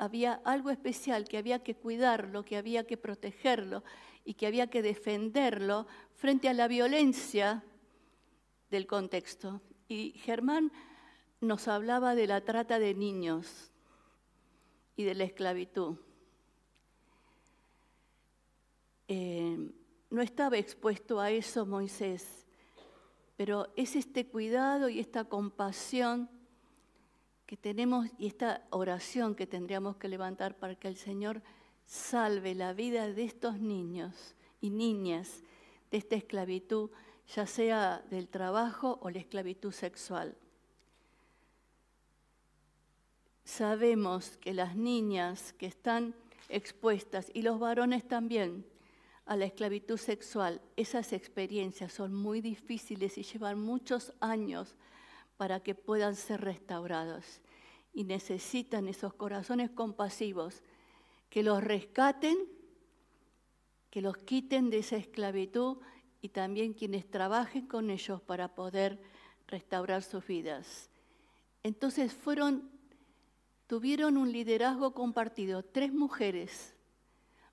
había 0.00 0.40
algo 0.44 0.70
especial, 0.70 1.28
que 1.28 1.36
había 1.36 1.62
que 1.62 1.74
cuidarlo, 1.74 2.42
que 2.42 2.56
había 2.56 2.86
que 2.86 2.96
protegerlo, 2.96 3.84
y 4.24 4.32
que 4.32 4.46
había 4.46 4.68
que 4.68 4.80
defenderlo 4.80 5.86
frente 6.14 6.48
a 6.48 6.54
la 6.54 6.68
violencia 6.68 7.62
del 8.70 8.86
contexto. 8.86 9.60
Y 9.88 10.12
Germán 10.12 10.72
nos 11.42 11.68
hablaba 11.68 12.14
de 12.14 12.26
la 12.26 12.40
trata 12.40 12.78
de 12.78 12.94
niños 12.94 13.72
y 14.96 15.04
de 15.04 15.14
la 15.14 15.24
esclavitud. 15.24 15.98
Eh, 19.08 19.70
no 20.08 20.22
estaba 20.22 20.56
expuesto 20.56 21.20
a 21.20 21.30
eso 21.30 21.66
Moisés, 21.66 22.46
pero 23.36 23.70
es 23.76 23.96
este 23.96 24.26
cuidado 24.26 24.88
y 24.88 24.98
esta 24.98 25.24
compasión 25.24 26.30
que 27.50 27.56
tenemos 27.56 28.06
y 28.16 28.28
esta 28.28 28.64
oración 28.70 29.34
que 29.34 29.44
tendríamos 29.44 29.96
que 29.96 30.06
levantar 30.06 30.56
para 30.56 30.76
que 30.76 30.86
el 30.86 30.94
Señor 30.94 31.42
salve 31.84 32.54
la 32.54 32.74
vida 32.74 33.12
de 33.12 33.24
estos 33.24 33.58
niños 33.58 34.36
y 34.60 34.70
niñas 34.70 35.42
de 35.90 35.98
esta 35.98 36.14
esclavitud, 36.14 36.90
ya 37.34 37.46
sea 37.46 38.04
del 38.08 38.28
trabajo 38.28 39.00
o 39.02 39.10
la 39.10 39.18
esclavitud 39.18 39.72
sexual. 39.72 40.36
Sabemos 43.42 44.36
que 44.36 44.54
las 44.54 44.76
niñas 44.76 45.52
que 45.54 45.66
están 45.66 46.14
expuestas, 46.50 47.32
y 47.34 47.42
los 47.42 47.58
varones 47.58 48.06
también, 48.06 48.64
a 49.26 49.34
la 49.34 49.46
esclavitud 49.46 49.96
sexual, 49.96 50.60
esas 50.76 51.12
experiencias 51.12 51.92
son 51.92 52.14
muy 52.14 52.42
difíciles 52.42 53.18
y 53.18 53.24
llevan 53.24 53.60
muchos 53.60 54.12
años 54.20 54.76
para 55.40 55.60
que 55.60 55.74
puedan 55.74 56.16
ser 56.16 56.42
restaurados. 56.42 57.40
Y 57.94 58.04
necesitan 58.04 58.88
esos 58.88 59.14
corazones 59.14 59.70
compasivos 59.70 60.62
que 61.30 61.42
los 61.42 61.64
rescaten, 61.64 62.36
que 63.88 64.02
los 64.02 64.18
quiten 64.18 64.68
de 64.68 64.80
esa 64.80 64.98
esclavitud 64.98 65.78
y 66.20 66.28
también 66.28 66.74
quienes 66.74 67.10
trabajen 67.10 67.66
con 67.66 67.88
ellos 67.88 68.20
para 68.20 68.54
poder 68.54 69.00
restaurar 69.46 70.02
sus 70.02 70.26
vidas. 70.26 70.90
Entonces 71.62 72.12
fueron, 72.12 72.70
tuvieron 73.66 74.18
un 74.18 74.32
liderazgo 74.32 74.92
compartido, 74.92 75.62
tres 75.62 75.90
mujeres 75.90 76.74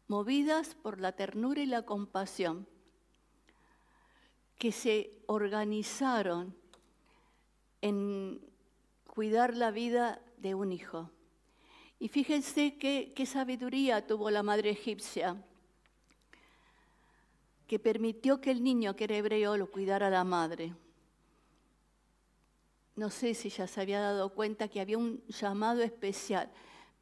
movidas 0.09 0.75
por 0.75 0.99
la 0.99 1.13
ternura 1.13 1.61
y 1.61 1.67
la 1.67 1.83
compasión, 1.83 2.67
que 4.57 4.73
se 4.73 5.23
organizaron 5.27 6.53
en 7.81 8.41
cuidar 9.05 9.55
la 9.55 9.71
vida 9.71 10.21
de 10.37 10.55
un 10.55 10.71
hijo. 10.71 11.09
Y 11.99 12.09
fíjense 12.09 12.77
qué, 12.77 13.25
sabiduría 13.25 14.05
tuvo 14.05 14.29
la 14.29 14.43
madre 14.43 14.69
egipcia, 14.69 15.35
que 17.67 17.79
permitió 17.79 18.39
que 18.39 18.51
el 18.51 18.63
niño 18.63 18.95
que 18.95 19.05
era 19.05 19.17
hebreo 19.17 19.57
lo 19.57 19.71
cuidara 19.71 20.09
la 20.09 20.23
madre. 20.23 20.73
No 22.95 23.09
sé 23.09 23.33
si 23.33 23.49
ya 23.49 23.67
se 23.67 23.81
había 23.81 23.99
dado 23.99 24.29
cuenta 24.29 24.67
que 24.67 24.79
había 24.79 24.97
un 24.97 25.23
llamado 25.27 25.81
especial, 25.81 26.49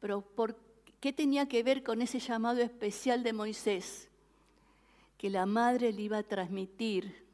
pero 0.00 0.22
¿por 0.22 0.56
qué 1.00 1.12
tenía 1.12 1.46
que 1.46 1.62
ver 1.62 1.82
con 1.82 2.02
ese 2.02 2.18
llamado 2.18 2.60
especial 2.62 3.22
de 3.22 3.32
Moisés? 3.32 4.08
Que 5.18 5.30
la 5.30 5.46
madre 5.46 5.92
le 5.92 6.02
iba 6.02 6.18
a 6.18 6.22
transmitir 6.22 7.26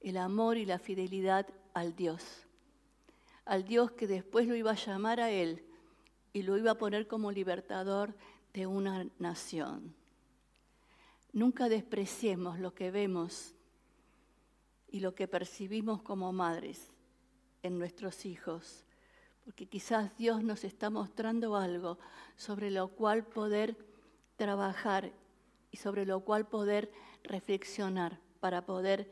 el 0.00 0.16
amor 0.16 0.56
y 0.56 0.66
la 0.66 0.78
fidelidad 0.78 1.46
al 1.72 1.96
Dios, 1.96 2.45
al 3.46 3.64
Dios 3.64 3.92
que 3.92 4.06
después 4.06 4.46
lo 4.46 4.54
iba 4.54 4.72
a 4.72 4.74
llamar 4.74 5.20
a 5.20 5.30
él 5.30 5.64
y 6.32 6.42
lo 6.42 6.58
iba 6.58 6.72
a 6.72 6.78
poner 6.78 7.06
como 7.06 7.32
libertador 7.32 8.14
de 8.52 8.66
una 8.66 9.08
nación. 9.18 9.94
Nunca 11.32 11.68
despreciemos 11.68 12.58
lo 12.58 12.74
que 12.74 12.90
vemos 12.90 13.54
y 14.88 15.00
lo 15.00 15.14
que 15.14 15.28
percibimos 15.28 16.02
como 16.02 16.32
madres 16.32 16.92
en 17.62 17.78
nuestros 17.78 18.26
hijos, 18.26 18.84
porque 19.44 19.66
quizás 19.66 20.16
Dios 20.16 20.42
nos 20.42 20.64
está 20.64 20.90
mostrando 20.90 21.56
algo 21.56 21.98
sobre 22.36 22.70
lo 22.70 22.88
cual 22.88 23.24
poder 23.24 23.76
trabajar 24.36 25.12
y 25.70 25.76
sobre 25.76 26.04
lo 26.04 26.20
cual 26.20 26.48
poder 26.48 26.90
reflexionar 27.22 28.18
para 28.40 28.66
poder 28.66 29.10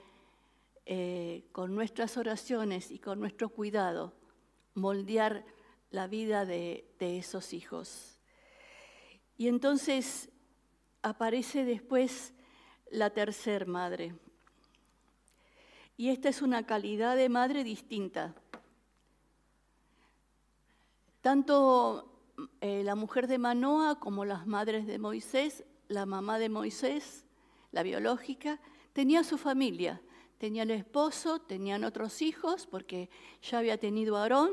eh, 0.87 1.45
con 1.53 1.75
nuestras 1.75 2.17
oraciones 2.17 2.91
y 2.91 2.99
con 2.99 3.21
nuestro 3.21 3.49
cuidado 3.49 4.13
moldear 4.75 5.45
la 5.91 6.07
vida 6.07 6.45
de, 6.45 6.85
esos 6.99 7.53
hijos. 7.53 8.19
Y 9.37 9.49
entonces 9.49 10.31
aparece 11.03 11.65
después 11.65 12.33
la 12.91 13.11
tercer 13.11 13.67
madre. 13.67 14.15
Y 15.97 16.09
esta 16.09 16.29
es 16.29 16.43
una 16.43 16.67
calidad 16.67 17.17
de 17.17 17.29
madre 17.29 17.63
distinta. 17.63 18.35
Tanto 21.21 22.11
eh, 22.61 22.83
la 22.85 22.95
mujer 22.95 23.29
de 23.29 23.39
Manoa 23.39 24.01
como 24.01 24.25
las 24.25 24.47
madres 24.47 24.87
de 24.87 24.99
Moisés, 24.99 25.65
la 25.89 26.07
mamá 26.07 26.39
de 26.39 26.49
Moisés, 26.49 27.25
la 27.71 27.83
biológica, 27.83 28.61
tenía 28.93 29.23
su 29.25 29.39
familia. 29.39 30.03
Tenía 30.45 30.65
el 30.65 30.73
esposo, 30.73 31.39
tenían 31.39 31.85
otros 31.85 32.21
hijos, 32.21 32.67
porque 32.67 33.09
ya 33.41 33.61
había 33.61 33.79
tenido 33.79 34.19
a 34.19 34.25
Aarón, 34.25 34.51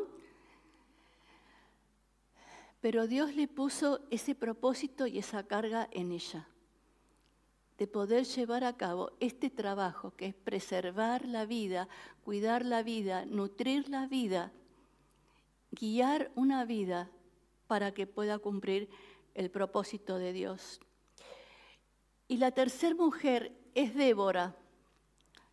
pero 2.80 3.08
Dios 3.08 3.36
le 3.36 3.49
puso 3.49 3.99
ese 4.10 4.34
propósito 4.34 5.06
y 5.06 5.17
esa 5.17 5.45
carga 5.45 5.89
en 5.91 6.13
ella, 6.13 6.47
de 7.77 7.88
poder 7.88 8.23
llevar 8.23 8.63
a 8.63 8.77
cabo 8.77 9.12
este 9.19 9.49
trabajo 9.49 10.15
que 10.15 10.27
es 10.27 10.34
preservar 10.34 11.25
la 11.25 11.45
vida, 11.45 11.89
cuidar 12.23 12.63
la 12.63 12.84
vida, 12.84 13.25
nutrir 13.25 13.89
la 13.89 14.08
vida, 14.08 14.54
guiar 15.71 16.32
una 16.36 16.63
vida 16.63 17.12
para 17.67 17.93
que 17.93 18.08
pueda 18.08 18.39
cumplir 18.39 18.89
el 19.34 19.51
propósito 19.51 20.17
de 20.17 20.32
Dios. 20.32 20.80
Y 22.30 22.38
la 22.38 22.51
tercera 22.51 22.95
mujer 22.95 23.51
es 23.75 23.93
Débora. 23.93 24.56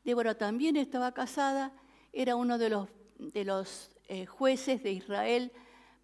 Débora 0.09 0.38
también 0.38 0.77
estaba 0.77 1.12
casada, 1.12 1.71
era 2.14 2.35
uno 2.35 2.57
de 2.57 2.71
los, 2.71 3.90
eh, 4.09 4.25
jueces 4.25 4.83
de 4.83 4.92
Israel, 4.92 5.53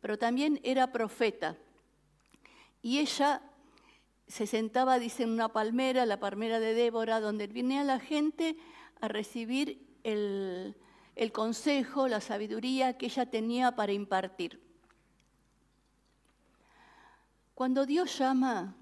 pero 0.02 0.18
también 0.18 0.60
era 0.62 0.92
profeta. 0.92 1.56
Y 2.82 2.98
ella 2.98 3.40
se 4.28 4.46
sentaba, 4.46 4.98
dice, 4.98 5.22
en 5.22 5.30
una 5.30 5.48
palmera, 5.48 6.04
la 6.04 6.20
palmera 6.20 6.60
de 6.60 6.74
Débora, 6.74 7.18
donde 7.18 7.46
venía 7.46 7.82
la 7.82 7.98
gente 7.98 8.58
a 9.00 9.08
recibir 9.08 9.80
el 10.02 10.74
consejo, 11.32 12.06
la 12.06 12.20
sabiduría 12.20 12.98
que 12.98 13.06
ella 13.06 13.24
tenía 13.24 13.74
para 13.74 13.94
impartir. 13.94 14.60
Cuando 17.54 17.86
Dios 17.86 18.18
llama, 18.18 18.76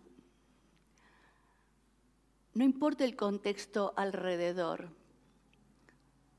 no 2.55 2.65
importa 2.65 3.05
el 3.05 3.15
contexto 3.15 3.95
alrededor, 3.97 5.01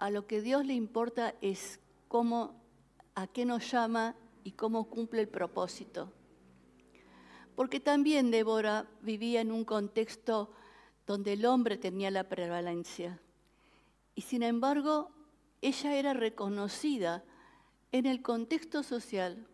a 0.04 0.10
lo 0.10 0.28
que 0.28 0.42
Dios 0.42 0.66
le 0.66 0.74
importa 0.74 1.34
es 1.39 1.80
cómo, 2.10 2.62
a 3.16 3.26
qué 3.26 3.46
nos 3.46 3.72
llama 3.72 4.18
y 4.44 4.52
cómo 4.52 4.89
cumple 4.89 5.22
el 5.22 5.30
propósito. 5.30 6.12
Porque 7.56 7.80
también 7.80 8.30
Débora 8.30 8.86
vivía 9.02 9.39
en 9.39 9.50
un 9.50 9.63
contexto 9.63 10.52
donde 11.08 11.32
el 11.32 11.46
hombre 11.46 11.78
tenía 11.78 12.12
la 12.12 12.28
prevalencia. 12.28 13.22
Y 14.13 14.24
sin 14.24 14.44
embargo, 14.44 15.10
ella 15.62 15.96
era 15.96 16.13
reconocida 16.13 17.24
en 17.94 18.06
el 18.06 18.22
contexto 18.22 18.84
social 18.84 19.48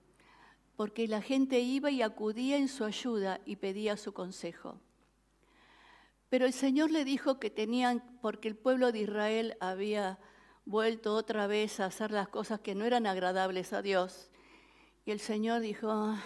porque 0.75 1.07
la 1.07 1.21
gente 1.21 1.59
iba 1.59 1.91
y 1.91 2.01
acudía 2.01 2.57
en 2.57 2.69
su 2.69 2.85
ayuda 2.85 3.39
y 3.45 3.57
pedía 3.57 3.97
su 3.97 4.13
consejo. 4.13 4.81
Pero 6.27 6.47
el 6.47 6.53
Señor 6.53 6.89
le 6.89 7.05
dijo 7.05 7.39
que 7.39 7.51
tenían, 7.51 8.03
porque 8.23 8.47
el 8.47 8.55
pueblo 8.55 8.91
de 8.91 9.01
Israel 9.01 9.55
había 9.59 10.17
vuelto 10.69 11.15
otra 11.15 11.47
vez 11.47 11.79
a 11.79 11.85
hacer 11.85 12.11
las 12.11 12.29
cosas 12.29 12.59
que 12.59 12.75
no 12.75 12.85
eran 12.85 13.07
agradables 13.07 13.73
a 13.73 13.81
Dios. 13.81 14.29
Y 15.03 15.09
el 15.09 15.19
Señor 15.19 15.61
dijo, 15.61 15.89
ah, 15.89 16.21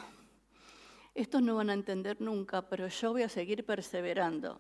estos 1.16 1.42
no 1.42 1.56
van 1.56 1.70
a 1.70 1.74
entender 1.74 2.20
nunca, 2.20 2.68
pero 2.68 2.88
yo 2.90 3.14
voy 3.14 3.24
a 3.24 3.30
seguir 3.30 3.66
perseverando. 3.66 4.60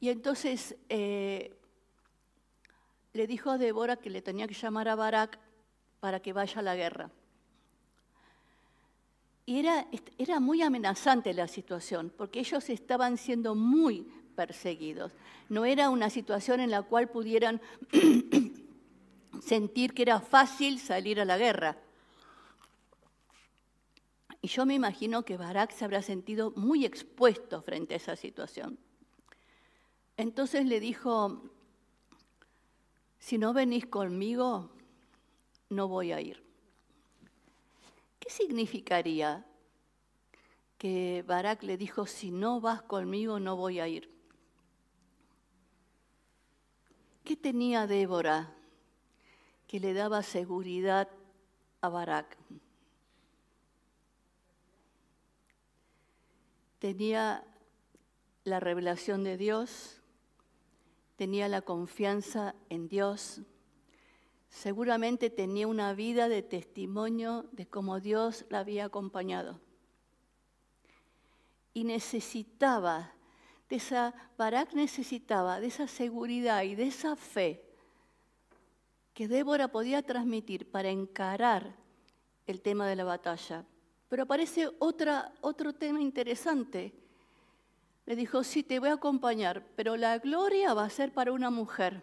Y 0.00 0.08
entonces 0.08 0.74
eh, 0.88 1.56
le 3.12 3.26
dijo 3.28 3.50
a 3.50 3.58
Débora 3.58 3.96
que 3.96 4.10
le 4.10 4.22
tenía 4.22 4.48
que 4.48 4.54
llamar 4.54 4.88
a 4.88 4.96
Barak 4.96 5.38
para 6.00 6.18
que 6.18 6.32
vaya 6.32 6.58
a 6.58 6.62
la 6.62 6.74
guerra. 6.74 7.12
Y 9.46 9.60
era, 9.60 9.86
era 10.18 10.40
muy 10.40 10.62
amenazante 10.62 11.32
la 11.32 11.46
situación, 11.46 12.12
porque 12.16 12.40
ellos 12.40 12.68
estaban 12.70 13.16
siendo 13.18 13.54
muy 13.54 14.12
perseguidos. 14.30 15.12
No 15.48 15.64
era 15.64 15.90
una 15.90 16.10
situación 16.10 16.60
en 16.60 16.70
la 16.70 16.82
cual 16.82 17.08
pudieran 17.08 17.60
sentir 19.42 19.94
que 19.94 20.02
era 20.02 20.20
fácil 20.20 20.78
salir 20.78 21.20
a 21.20 21.24
la 21.24 21.38
guerra. 21.38 21.76
Y 24.42 24.48
yo 24.48 24.64
me 24.64 24.74
imagino 24.74 25.24
que 25.24 25.36
Barak 25.36 25.72
se 25.72 25.84
habrá 25.84 26.02
sentido 26.02 26.52
muy 26.56 26.84
expuesto 26.84 27.60
frente 27.62 27.94
a 27.94 27.98
esa 27.98 28.16
situación. 28.16 28.78
Entonces 30.16 30.66
le 30.66 30.80
dijo, 30.80 31.42
si 33.18 33.38
no 33.38 33.52
venís 33.52 33.86
conmigo, 33.86 34.70
no 35.68 35.88
voy 35.88 36.12
a 36.12 36.20
ir. 36.20 36.42
¿Qué 38.18 38.30
significaría 38.30 39.46
que 40.78 41.24
Barak 41.26 41.62
le 41.62 41.76
dijo, 41.76 42.06
si 42.06 42.30
no 42.30 42.60
vas 42.60 42.82
conmigo, 42.82 43.40
no 43.40 43.56
voy 43.56 43.80
a 43.80 43.88
ir? 43.88 44.10
¿Qué 47.24 47.36
tenía 47.36 47.86
Débora 47.86 48.52
que 49.66 49.78
le 49.78 49.94
daba 49.94 50.22
seguridad 50.22 51.08
a 51.80 51.88
Barak? 51.88 52.36
Tenía 56.78 57.44
la 58.44 58.58
revelación 58.58 59.22
de 59.22 59.36
Dios, 59.36 60.00
tenía 61.16 61.46
la 61.48 61.60
confianza 61.60 62.54
en 62.70 62.88
Dios, 62.88 63.42
seguramente 64.48 65.28
tenía 65.28 65.66
una 65.66 65.92
vida 65.92 66.28
de 66.28 66.42
testimonio 66.42 67.46
de 67.52 67.66
cómo 67.66 68.00
Dios 68.00 68.46
la 68.48 68.60
había 68.60 68.86
acompañado. 68.86 69.60
Y 71.74 71.84
necesitaba 71.84 73.14
de 73.70 73.76
esa, 73.76 74.12
Barak 74.36 74.74
necesitaba 74.74 75.60
de 75.60 75.68
esa 75.68 75.86
seguridad 75.86 76.64
y 76.64 76.74
de 76.74 76.88
esa 76.88 77.14
fe 77.14 77.64
que 79.14 79.28
Débora 79.28 79.68
podía 79.68 80.02
transmitir 80.02 80.68
para 80.70 80.90
encarar 80.90 81.76
el 82.46 82.60
tema 82.60 82.88
de 82.88 82.96
la 82.96 83.04
batalla. 83.04 83.64
Pero 84.08 84.24
aparece 84.24 84.68
otra, 84.80 85.32
otro 85.40 85.72
tema 85.72 86.00
interesante 86.00 86.92
le 88.06 88.16
dijo, 88.16 88.42
sí, 88.42 88.64
te 88.64 88.80
voy 88.80 88.88
a 88.88 88.94
acompañar, 88.94 89.64
pero 89.76 89.96
la 89.96 90.18
gloria 90.18 90.74
va 90.74 90.84
a 90.84 90.90
ser 90.90 91.12
para 91.12 91.30
una 91.30 91.48
mujer, 91.48 92.02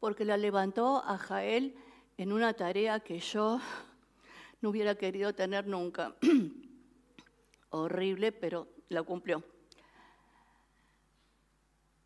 porque 0.00 0.24
la 0.24 0.36
levantó 0.36 1.04
a 1.06 1.16
Jael 1.16 1.76
en 2.16 2.32
una 2.32 2.54
tarea 2.54 2.98
que 2.98 3.20
yo 3.20 3.60
no 4.60 4.70
hubiera 4.70 4.96
querido 4.96 5.32
tener 5.32 5.68
nunca. 5.68 6.16
Horrible, 7.70 8.32
pero 8.32 8.66
la 8.88 9.04
cumplió. 9.04 9.44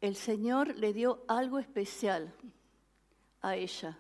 El 0.01 0.15
Señor 0.15 0.77
le 0.77 0.93
dio 0.93 1.25
algo 1.27 1.59
especial 1.59 2.33
a 3.41 3.57
ella. 3.57 3.99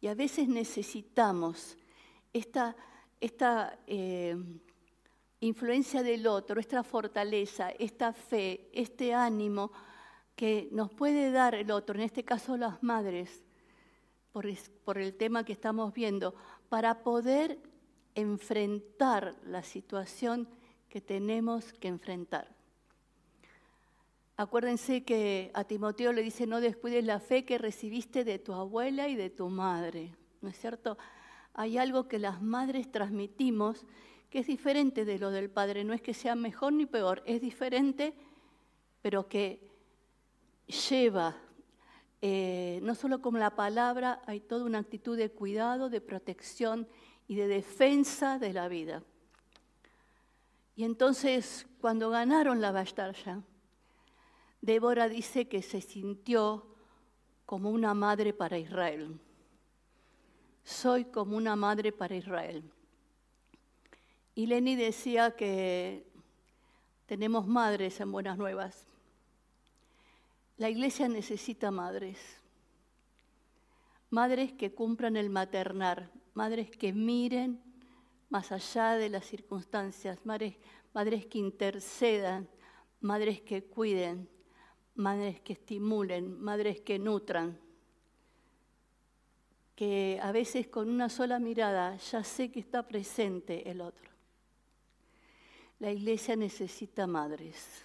Y 0.00 0.08
a 0.08 0.14
veces 0.14 0.48
necesitamos 0.48 1.76
esta, 2.32 2.76
esta 3.20 3.78
eh, 3.86 4.36
influencia 5.40 6.02
del 6.02 6.26
otro, 6.26 6.60
esta 6.60 6.82
fortaleza, 6.82 7.70
esta 7.70 8.12
fe, 8.12 8.68
este 8.72 9.14
ánimo 9.14 9.72
que 10.36 10.68
nos 10.72 10.90
puede 10.92 11.30
dar 11.30 11.54
el 11.54 11.70
otro, 11.70 11.94
en 11.94 12.02
este 12.02 12.24
caso 12.24 12.56
las 12.56 12.82
madres, 12.82 13.42
por, 14.32 14.46
por 14.84 14.98
el 14.98 15.14
tema 15.14 15.44
que 15.44 15.52
estamos 15.52 15.92
viendo, 15.92 16.34
para 16.68 17.02
poder 17.02 17.58
enfrentar 18.14 19.36
la 19.44 19.62
situación 19.62 20.48
que 20.88 21.00
tenemos 21.00 21.72
que 21.72 21.88
enfrentar. 21.88 22.61
Acuérdense 24.42 25.04
que 25.04 25.52
a 25.54 25.62
Timoteo 25.62 26.12
le 26.12 26.20
dice, 26.20 26.48
no 26.48 26.60
descuides 26.60 27.04
la 27.04 27.20
fe 27.20 27.44
que 27.44 27.58
recibiste 27.58 28.24
de 28.24 28.40
tu 28.40 28.52
abuela 28.52 29.06
y 29.06 29.14
de 29.14 29.30
tu 29.30 29.48
madre, 29.48 30.16
¿no 30.40 30.48
es 30.48 30.58
cierto? 30.58 30.98
Hay 31.54 31.78
algo 31.78 32.08
que 32.08 32.18
las 32.18 32.42
madres 32.42 32.90
transmitimos 32.90 33.86
que 34.30 34.40
es 34.40 34.48
diferente 34.48 35.04
de 35.04 35.20
lo 35.20 35.30
del 35.30 35.48
Padre. 35.48 35.84
No 35.84 35.92
es 35.92 36.02
que 36.02 36.12
sea 36.12 36.34
mejor 36.34 36.72
ni 36.72 36.86
peor, 36.86 37.22
es 37.24 37.40
diferente, 37.40 38.14
pero 39.00 39.28
que 39.28 39.60
lleva, 40.88 41.36
eh, 42.20 42.80
no 42.82 42.96
solo 42.96 43.22
como 43.22 43.38
la 43.38 43.54
palabra, 43.54 44.22
hay 44.26 44.40
toda 44.40 44.64
una 44.64 44.78
actitud 44.78 45.16
de 45.16 45.30
cuidado, 45.30 45.88
de 45.88 46.00
protección 46.00 46.88
y 47.28 47.36
de 47.36 47.46
defensa 47.46 48.40
de 48.40 48.52
la 48.52 48.66
vida. 48.66 49.04
Y 50.74 50.82
entonces, 50.82 51.64
cuando 51.80 52.10
ganaron 52.10 52.60
la 52.60 52.72
batalla, 52.72 53.40
Débora 54.62 55.08
dice 55.08 55.48
que 55.48 55.60
se 55.60 55.80
sintió 55.80 56.64
como 57.44 57.70
una 57.70 57.94
madre 57.94 58.32
para 58.32 58.58
Israel. 58.58 59.20
Soy 60.62 61.04
como 61.04 61.36
una 61.36 61.56
madre 61.56 61.90
para 61.90 62.14
Israel. 62.14 62.62
Y 64.36 64.46
Lenny 64.46 64.76
decía 64.76 65.34
que 65.34 66.06
tenemos 67.06 67.46
madres 67.48 68.00
en 68.00 68.12
Buenas 68.12 68.38
Nuevas. 68.38 68.86
La 70.56 70.70
iglesia 70.70 71.08
necesita 71.08 71.72
madres. 71.72 72.18
Madres 74.10 74.52
que 74.52 74.72
cumplan 74.72 75.16
el 75.16 75.28
maternar, 75.28 76.08
madres 76.34 76.70
que 76.70 76.92
miren 76.92 77.60
más 78.30 78.52
allá 78.52 78.94
de 78.94 79.08
las 79.08 79.26
circunstancias, 79.26 80.24
madres, 80.24 80.56
madres 80.94 81.26
que 81.26 81.38
intercedan, 81.38 82.48
madres 83.00 83.40
que 83.40 83.64
cuiden, 83.64 84.30
madres 84.94 85.40
que 85.40 85.54
estimulen, 85.54 86.40
madres 86.40 86.80
que 86.80 86.98
nutran, 86.98 87.58
que 89.74 90.20
a 90.22 90.32
veces 90.32 90.68
con 90.68 90.88
una 90.88 91.08
sola 91.08 91.38
mirada 91.38 91.96
ya 91.96 92.22
sé 92.22 92.50
que 92.50 92.60
está 92.60 92.86
presente 92.86 93.70
el 93.70 93.80
otro. 93.80 94.10
La 95.78 95.90
iglesia 95.90 96.36
necesita 96.36 97.06
madres. 97.06 97.84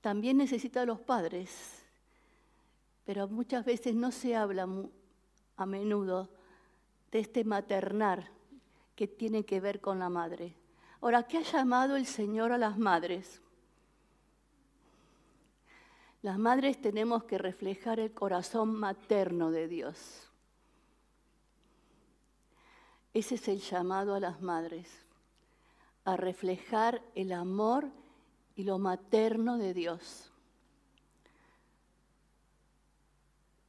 También 0.00 0.36
necesita 0.36 0.82
a 0.82 0.86
los 0.86 1.00
padres, 1.00 1.84
pero 3.04 3.28
muchas 3.28 3.64
veces 3.64 3.94
no 3.94 4.12
se 4.12 4.36
habla 4.36 4.68
a 5.56 5.66
menudo 5.66 6.30
de 7.10 7.18
este 7.18 7.44
maternar 7.44 8.30
que 8.94 9.08
tiene 9.08 9.44
que 9.44 9.60
ver 9.60 9.80
con 9.80 9.98
la 9.98 10.08
madre. 10.08 10.54
Ahora, 11.00 11.24
¿qué 11.24 11.38
ha 11.38 11.42
llamado 11.42 11.96
el 11.96 12.06
Señor 12.06 12.52
a 12.52 12.58
las 12.58 12.78
madres? 12.78 13.42
Las 16.22 16.38
madres 16.38 16.80
tenemos 16.80 17.24
que 17.24 17.38
reflejar 17.38 18.00
el 18.00 18.12
corazón 18.12 18.74
materno 18.74 19.50
de 19.50 19.68
Dios. 19.68 20.28
Ese 23.14 23.36
es 23.36 23.48
el 23.48 23.60
llamado 23.60 24.14
a 24.14 24.20
las 24.20 24.40
madres 24.42 24.88
a 26.04 26.16
reflejar 26.16 27.02
el 27.14 27.32
amor 27.32 27.90
y 28.56 28.64
lo 28.64 28.78
materno 28.78 29.58
de 29.58 29.74
Dios. 29.74 30.32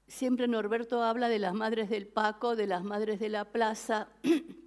Siempre 0.07 0.47
Norberto 0.47 1.03
habla 1.03 1.27
de 1.27 1.38
las 1.38 1.53
madres 1.53 1.89
del 1.89 2.07
Paco, 2.07 2.55
de 2.55 2.65
las 2.65 2.83
madres 2.83 3.19
de 3.19 3.29
la 3.29 3.45
plaza. 3.45 4.07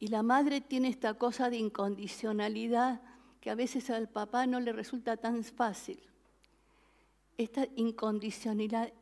Y 0.00 0.06
la 0.08 0.22
madre 0.22 0.60
tiene 0.60 0.88
esta 0.88 1.14
cosa 1.14 1.50
de 1.50 1.56
incondicionalidad 1.56 3.00
que 3.40 3.50
a 3.50 3.54
veces 3.54 3.90
al 3.90 4.08
papá 4.08 4.46
no 4.46 4.60
le 4.60 4.72
resulta 4.72 5.16
tan 5.16 5.44
fácil. 5.44 6.00
Esta 7.36 7.66
incondicionalidad, 7.76 8.92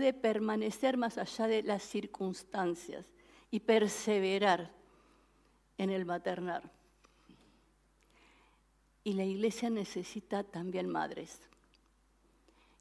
de 0.00 0.12
permanecer 0.12 0.96
más 0.96 1.18
allá 1.18 1.46
de 1.46 1.62
las 1.62 1.82
circunstancias 1.82 3.06
y 3.50 3.60
perseverar 3.60 4.72
en 5.78 5.90
el 5.90 6.04
maternar. 6.04 6.70
Y 9.04 9.12
la 9.12 9.24
iglesia 9.24 9.70
necesita 9.70 10.44
también 10.44 10.88
madres. 10.88 11.40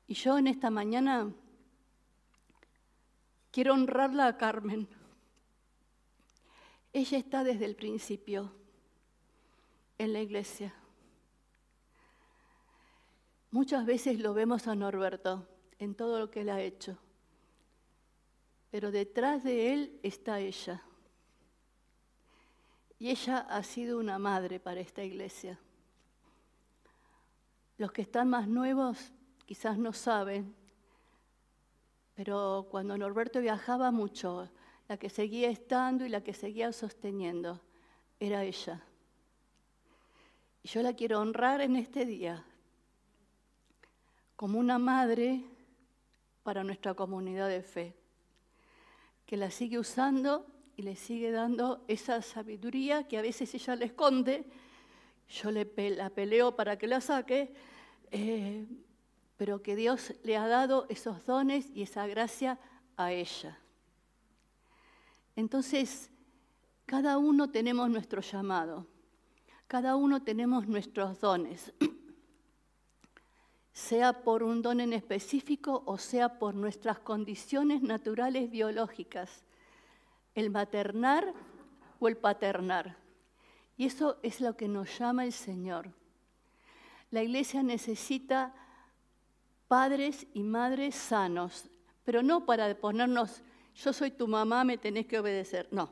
Y 0.07 0.13
yo 0.15 0.37
en 0.37 0.47
esta 0.47 0.69
mañana 0.69 1.31
Quiero 3.55 3.73
honrarla 3.73 4.27
a 4.27 4.35
Carmen. 4.35 4.85
Ella 6.91 7.17
está 7.17 7.45
desde 7.45 7.63
el 7.63 7.77
principio 7.77 8.51
en 9.97 10.13
la 10.13 10.21
iglesia. 10.21 10.73
Muchas 13.51 13.85
veces 13.85 14.19
lo 14.19 14.33
vemos 14.33 14.67
a 14.67 14.75
Norberto 14.75 15.47
en 15.79 15.95
todo 15.95 16.19
lo 16.19 16.29
que 16.29 16.41
él 16.41 16.49
ha 16.49 16.61
hecho, 16.61 16.97
pero 18.69 18.91
detrás 18.91 19.43
de 19.43 19.73
él 19.73 19.99
está 20.03 20.39
ella. 20.39 20.83
Y 22.99 23.09
ella 23.09 23.39
ha 23.39 23.63
sido 23.63 23.99
una 23.99 24.19
madre 24.19 24.59
para 24.59 24.79
esta 24.79 25.03
iglesia. 25.03 25.59
Los 27.77 27.91
que 27.91 28.01
están 28.01 28.29
más 28.29 28.47
nuevos 28.47 29.11
quizás 29.45 29.77
no 29.77 29.93
saben, 29.93 30.55
pero 32.15 32.67
cuando 32.71 32.97
Norberto 32.97 33.41
viajaba 33.41 33.91
mucho, 33.91 34.49
la 34.87 34.97
que 34.97 35.09
seguía 35.09 35.49
estando 35.49 36.05
y 36.05 36.09
la 36.09 36.23
que 36.23 36.33
seguía 36.33 36.71
sosteniendo 36.71 37.61
era 38.19 38.43
ella. 38.43 38.83
Y 40.65 40.67
yo 40.67 40.81
la 40.81 40.93
quiero 40.93 41.19
honrar 41.19 41.61
en 41.61 41.75
este 41.75 42.07
día 42.07 42.43
como 44.35 44.57
una 44.57 44.79
madre 44.79 45.45
para 46.41 46.63
nuestra 46.63 46.95
comunidad 46.95 47.47
de 47.49 47.61
fe, 47.61 47.95
que 49.27 49.37
la 49.37 49.51
sigue 49.51 49.77
usando 49.77 50.47
y 50.75 50.81
le 50.81 50.95
sigue 50.95 51.29
dando 51.29 51.85
esa 51.87 52.23
sabiduría 52.23 53.07
que 53.07 53.19
a 53.19 53.21
veces 53.21 53.53
ella 53.53 53.75
le 53.75 53.85
esconde, 53.85 54.43
yo 55.29 55.51
le 55.51 55.71
la 55.91 56.09
peleo 56.09 56.55
para 56.55 56.79
que 56.79 56.87
la 56.87 56.99
saque, 56.99 57.53
eh, 58.09 58.65
pero 59.37 59.61
que 59.61 59.75
Dios 59.75 60.15
le 60.23 60.35
ha 60.35 60.47
dado 60.47 60.87
esos 60.89 61.23
dones 61.27 61.69
y 61.75 61.83
esa 61.83 62.07
gracia 62.07 62.57
a 62.97 63.11
ella. 63.11 63.59
Entonces, 65.35 66.09
cada 66.87 67.19
uno 67.19 67.51
tenemos 67.51 67.87
nuestro 67.87 68.21
llamado, 68.21 68.87
cada 69.67 69.95
uno 69.95 70.21
tenemos 70.21 70.67
nuestros 70.67 71.19
dones, 71.19 71.73
sea 73.73 74.21
por 74.23 74.43
un 74.43 74.61
don 74.61 74.79
en 74.79 74.93
específico 74.93 75.83
o 75.85 75.97
sea 75.97 76.37
por 76.39 76.55
nuestras 76.55 76.99
condiciones 76.99 77.81
naturales 77.81 78.49
biológicas, 78.51 79.43
el 80.35 80.49
maternar 80.49 81.33
o 81.99 82.07
el 82.07 82.17
paternar. 82.17 82.97
Y 83.77 83.85
eso 83.85 84.17
es 84.23 84.39
lo 84.39 84.55
que 84.55 84.67
nos 84.67 84.97
llama 84.97 85.25
el 85.25 85.33
Señor. 85.33 85.89
La 87.11 87.23
iglesia 87.23 87.63
necesita 87.63 88.53
padres 89.67 90.27
y 90.33 90.43
madres 90.43 90.95
sanos, 90.95 91.69
pero 92.03 92.21
no 92.21 92.45
para 92.45 92.73
ponernos, 92.77 93.41
yo 93.75 93.91
soy 93.91 94.11
tu 94.11 94.27
mamá, 94.27 94.63
me 94.63 94.77
tenés 94.77 95.07
que 95.07 95.19
obedecer. 95.19 95.67
No, 95.71 95.89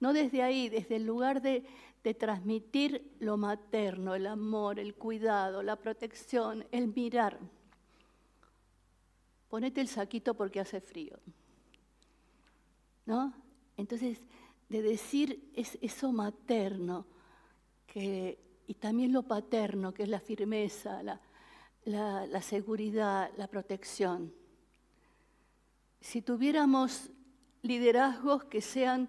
no 0.00 0.12
desde 0.12 0.42
ahí, 0.42 0.68
desde 0.68 0.96
el 0.96 1.04
lugar 1.04 1.42
de, 1.42 1.64
de 2.02 2.14
transmitir 2.14 3.16
lo 3.20 3.36
materno, 3.36 4.14
el 4.14 4.26
amor, 4.26 4.78
el 4.78 4.94
cuidado, 4.94 5.62
la 5.62 5.76
protección, 5.76 6.66
el 6.70 6.88
mirar. 6.88 7.38
Ponete 9.48 9.80
el 9.80 9.88
saquito 9.88 10.34
porque 10.34 10.60
hace 10.60 10.80
frío. 10.80 11.18
¿No? 13.06 13.32
Entonces, 13.76 14.20
de 14.68 14.82
decir 14.82 15.50
es 15.54 15.78
eso 15.80 16.12
materno 16.12 17.06
que, 17.86 18.38
y 18.66 18.74
también 18.74 19.12
lo 19.12 19.22
paterno, 19.22 19.94
que 19.94 20.02
es 20.02 20.08
la 20.08 20.20
firmeza, 20.20 21.02
la, 21.02 21.20
la, 21.84 22.42
seguridad, 22.42 23.30
la 23.36 23.48
protección. 23.48 24.32
Si 26.00 26.20
tuviéramos 26.20 27.10
liderazgos 27.62 28.44
que 28.44 28.60
sean 28.60 29.08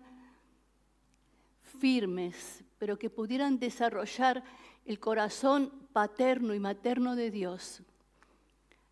firmes, 1.62 2.63
pero 2.79 2.97
que 2.97 3.09
pudieran 3.09 3.59
desarrollar 3.59 4.43
el 4.85 4.99
corazón 4.99 5.87
paterno 5.93 6.55
y 6.55 6.59
materno 6.59 7.15
de 7.15 7.29
Dios, 7.29 7.83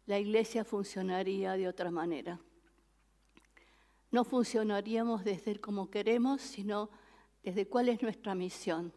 la 0.05 0.19
iglesia 0.19 0.63
funcionaría 0.63 1.53
de 1.53 1.67
otra 1.67 1.89
manera. 1.89 2.39
No 4.11 4.23
funcionaríamos 4.23 5.23
desde 5.23 5.51
el 5.51 5.59
como 5.59 5.89
queremos, 5.89 6.41
sino 6.41 6.89
desde 7.43 7.67
cuál 7.67 7.89
es 7.89 8.01
nuestra 8.01 8.35
misión. 8.35 8.93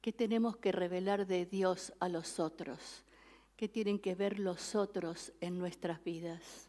¿Qué 0.00 0.12
tenemos 0.12 0.56
que 0.56 0.72
revelar 0.72 1.26
de 1.26 1.46
Dios 1.46 1.92
a 2.00 2.08
los 2.08 2.38
otros? 2.38 3.04
¿Qué 3.56 3.68
tienen 3.68 3.98
que 3.98 4.14
ver 4.14 4.38
los 4.38 4.74
otros 4.74 5.32
en 5.40 5.58
nuestras 5.58 6.02
vidas? 6.04 6.68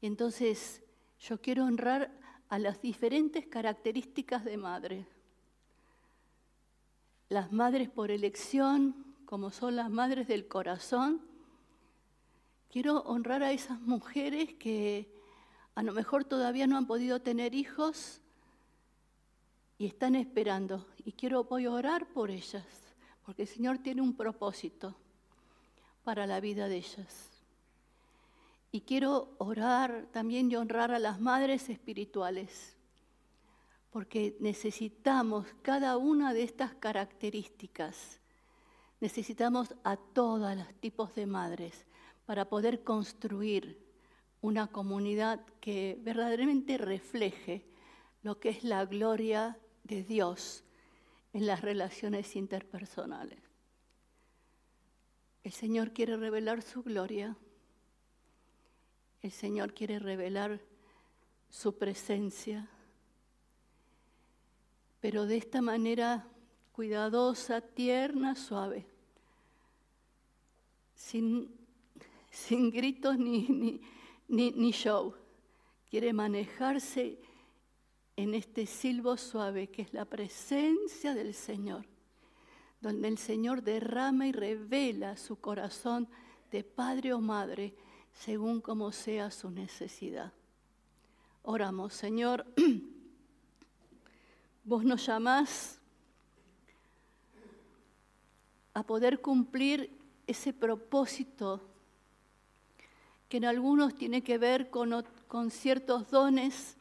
entonces 0.00 0.80
yo 1.18 1.40
quiero 1.40 1.64
honrar 1.64 2.12
a 2.48 2.58
las 2.58 2.80
diferentes 2.80 3.46
características 3.46 4.44
de 4.44 4.56
madre. 4.56 5.06
Las 7.28 7.52
madres 7.52 7.90
por 7.90 8.10
elección, 8.10 9.04
como 9.26 9.50
son 9.50 9.76
las 9.76 9.90
madres 9.90 10.26
del 10.28 10.48
corazón. 10.48 11.20
Quiero 12.70 13.00
honrar 13.00 13.42
a 13.42 13.52
esas 13.52 13.78
mujeres 13.80 14.54
que 14.54 15.12
a 15.74 15.82
lo 15.82 15.92
mejor 15.92 16.24
todavía 16.24 16.66
no 16.66 16.78
han 16.78 16.86
podido 16.86 17.20
tener 17.20 17.54
hijos 17.54 18.22
y 19.76 19.84
están 19.84 20.14
esperando. 20.14 20.86
Y 21.04 21.12
quiero 21.12 21.44
voy 21.44 21.66
a 21.66 21.70
orar 21.70 22.06
por 22.06 22.30
ellas, 22.30 22.64
porque 23.26 23.42
el 23.42 23.48
Señor 23.48 23.76
tiene 23.76 24.00
un 24.00 24.16
propósito 24.16 24.96
para 26.04 26.26
la 26.26 26.40
vida 26.40 26.68
de 26.68 26.78
ellas. 26.78 27.28
Y 28.72 28.80
quiero 28.80 29.34
orar 29.36 30.08
también 30.12 30.50
y 30.50 30.56
honrar 30.56 30.92
a 30.92 30.98
las 30.98 31.20
madres 31.20 31.68
espirituales, 31.68 32.77
porque 33.90 34.36
necesitamos 34.40 35.46
cada 35.62 35.96
una 35.96 36.34
de 36.34 36.42
estas 36.42 36.74
características. 36.74 38.20
Necesitamos 39.00 39.74
a 39.84 39.96
todos 39.96 40.56
los 40.56 40.74
tipos 40.80 41.14
de 41.14 41.26
madres 41.26 41.86
para 42.26 42.48
poder 42.48 42.82
construir 42.82 43.78
una 44.40 44.66
comunidad 44.66 45.44
que 45.60 45.98
verdaderamente 46.02 46.78
refleje 46.78 47.64
lo 48.22 48.38
que 48.38 48.50
es 48.50 48.64
la 48.64 48.84
gloria 48.84 49.58
de 49.84 50.02
Dios 50.02 50.64
en 51.32 51.46
las 51.46 51.62
relaciones 51.62 52.36
interpersonales. 52.36 53.40
El 55.42 55.52
Señor 55.52 55.92
quiere 55.92 56.16
revelar 56.16 56.62
su 56.62 56.82
gloria 56.82 57.36
el 59.22 59.32
Señor 59.32 59.74
quiere 59.74 59.98
revelar 59.98 60.60
su 61.50 61.76
presencia, 61.76 62.68
pero 65.00 65.26
de 65.26 65.36
esta 65.36 65.62
manera 65.62 66.26
cuidadosa, 66.72 67.60
tierna, 67.60 68.34
suave, 68.34 68.86
sin, 70.94 71.50
sin 72.30 72.70
gritos 72.70 73.18
ni, 73.18 73.80
ni, 74.28 74.50
ni 74.52 74.70
show. 74.72 75.14
Quiere 75.88 76.12
manejarse 76.12 77.18
en 78.16 78.34
este 78.34 78.66
silbo 78.66 79.16
suave 79.16 79.68
que 79.68 79.82
es 79.82 79.92
la 79.92 80.04
presencia 80.04 81.14
del 81.14 81.34
Señor, 81.34 81.86
donde 82.80 83.08
el 83.08 83.18
Señor 83.18 83.62
derrama 83.62 84.26
y 84.26 84.32
revela 84.32 85.16
su 85.16 85.36
corazón 85.36 86.08
de 86.50 86.64
padre 86.64 87.12
o 87.12 87.20
madre 87.20 87.74
según 88.12 88.60
como 88.60 88.92
sea 88.92 89.30
su 89.30 89.50
necesidad. 89.50 90.32
Oramos, 91.42 91.94
Señor, 91.94 92.44
vos 94.68 94.84
nos 94.84 95.06
llamás 95.06 95.78
a 98.74 98.82
poder 98.82 99.22
cumplir 99.22 99.90
ese 100.26 100.52
propósito 100.52 101.62
que 103.30 103.38
en 103.38 103.46
algunos 103.46 103.94
tiene 103.94 104.22
que 104.22 104.36
ver 104.36 104.68
con, 104.68 105.06
con 105.26 105.50
ciertos 105.50 106.10
dones 106.10 106.76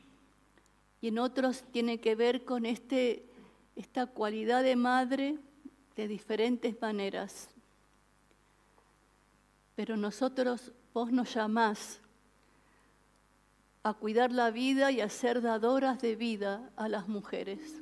y 1.00 1.08
en 1.08 1.18
otros 1.18 1.64
tiene 1.72 2.02
que 2.02 2.16
ver 2.16 2.44
con 2.44 2.66
este, 2.66 3.24
esta 3.78 4.06
cualidad 4.06 4.64
de 4.64 4.76
madre 4.76 5.38
de 5.96 6.10
diferentes 6.10 6.76
maneras. 6.82 7.48
Pero 9.78 9.96
nosotros 9.96 10.74
vos 10.94 11.14
nos 11.14 11.34
llamás 11.34 12.02
a 13.84 13.94
cuidar 13.94 14.32
la 14.32 14.52
vida 14.52 14.92
y 14.92 15.02
a 15.02 15.10
ser 15.10 15.42
dadoras 15.42 16.02
de 16.02 16.16
vida 16.16 16.72
a 16.76 16.90
las 16.90 17.08
mujeres. 17.08 17.82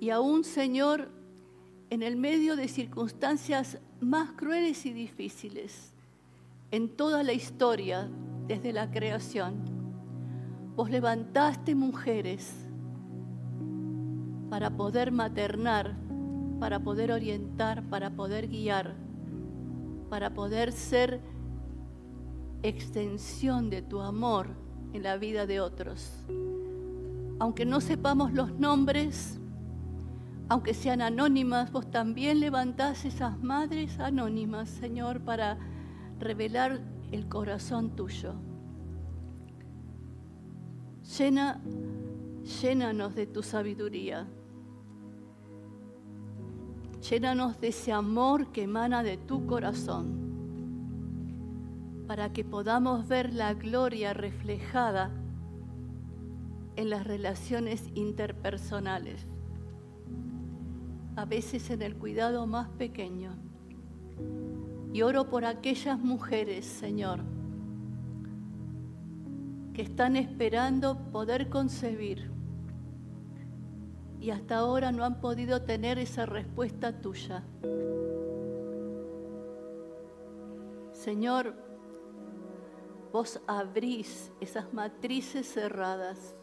Y 0.00 0.10
aún, 0.10 0.44
Señor, 0.44 1.10
en 1.90 2.02
el 2.02 2.16
medio 2.16 2.56
de 2.56 2.68
circunstancias 2.68 3.78
más 4.00 4.32
crueles 4.32 4.84
y 4.86 4.92
difíciles, 4.92 5.92
en 6.70 6.88
toda 6.88 7.22
la 7.22 7.32
historia, 7.32 8.08
desde 8.46 8.72
la 8.72 8.90
creación, 8.90 9.64
vos 10.74 10.90
levantaste 10.90 11.74
mujeres 11.74 12.52
para 14.50 14.70
poder 14.70 15.12
maternar, 15.12 15.96
para 16.60 16.80
poder 16.80 17.12
orientar, 17.12 17.82
para 17.84 18.10
poder 18.10 18.48
guiar 18.48 19.06
para 20.08 20.30
poder 20.34 20.72
ser 20.72 21.20
extensión 22.62 23.70
de 23.70 23.82
tu 23.82 24.00
amor 24.00 24.48
en 24.92 25.02
la 25.02 25.16
vida 25.16 25.46
de 25.46 25.60
otros. 25.60 26.10
Aunque 27.38 27.64
no 27.64 27.80
sepamos 27.80 28.32
los 28.32 28.52
nombres, 28.58 29.38
aunque 30.48 30.74
sean 30.74 31.02
anónimas, 31.02 31.72
vos 31.72 31.90
también 31.90 32.40
levantás 32.40 33.04
esas 33.04 33.42
madres 33.42 33.98
anónimas, 33.98 34.70
Señor, 34.70 35.20
para 35.20 35.58
revelar 36.18 36.80
el 37.10 37.28
corazón 37.28 37.96
tuyo. 37.96 38.34
Llena, 41.18 41.60
llénanos 42.60 43.14
de 43.14 43.26
tu 43.26 43.42
sabiduría. 43.42 44.26
Llénanos 47.10 47.60
de 47.60 47.68
ese 47.68 47.92
amor 47.92 48.48
que 48.52 48.64
emana 48.64 49.02
de 49.02 49.16
tu 49.16 49.46
corazón, 49.46 50.25
para 52.06 52.32
que 52.32 52.44
podamos 52.44 53.08
ver 53.08 53.32
la 53.32 53.54
gloria 53.54 54.14
reflejada 54.14 55.10
en 56.76 56.90
las 56.90 57.06
relaciones 57.06 57.90
interpersonales, 57.94 59.26
a 61.16 61.24
veces 61.24 61.70
en 61.70 61.82
el 61.82 61.96
cuidado 61.96 62.46
más 62.46 62.68
pequeño. 62.70 63.32
Y 64.92 65.02
oro 65.02 65.28
por 65.28 65.44
aquellas 65.44 65.98
mujeres, 65.98 66.64
Señor, 66.64 67.20
que 69.74 69.82
están 69.82 70.16
esperando 70.16 70.96
poder 71.10 71.48
concebir 71.48 72.30
y 74.20 74.30
hasta 74.30 74.56
ahora 74.56 74.92
no 74.92 75.04
han 75.04 75.20
podido 75.20 75.62
tener 75.62 75.98
esa 75.98 76.26
respuesta 76.26 77.00
tuya. 77.00 77.44
Señor, 80.92 81.65
vos 83.16 83.40
abrís 83.46 84.30
esas 84.42 84.74
matrices 84.74 85.50
cerradas, 85.50 86.36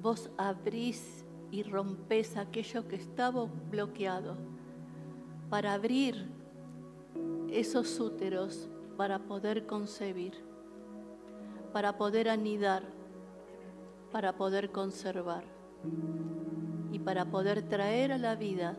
vos 0.00 0.30
abrís 0.38 1.22
y 1.50 1.62
rompés 1.64 2.38
aquello 2.38 2.88
que 2.88 2.96
estaba 2.96 3.44
bloqueado 3.70 4.38
para 5.50 5.74
abrir 5.74 6.26
esos 7.50 8.00
úteros 8.00 8.70
para 8.96 9.18
poder 9.18 9.66
concebir, 9.66 10.32
para 11.74 11.98
poder 11.98 12.30
anidar, 12.30 12.82
para 14.10 14.34
poder 14.34 14.72
conservar 14.72 15.44
y 16.90 16.98
para 17.00 17.26
poder 17.26 17.68
traer 17.68 18.12
a 18.12 18.18
la 18.18 18.34
vida 18.34 18.78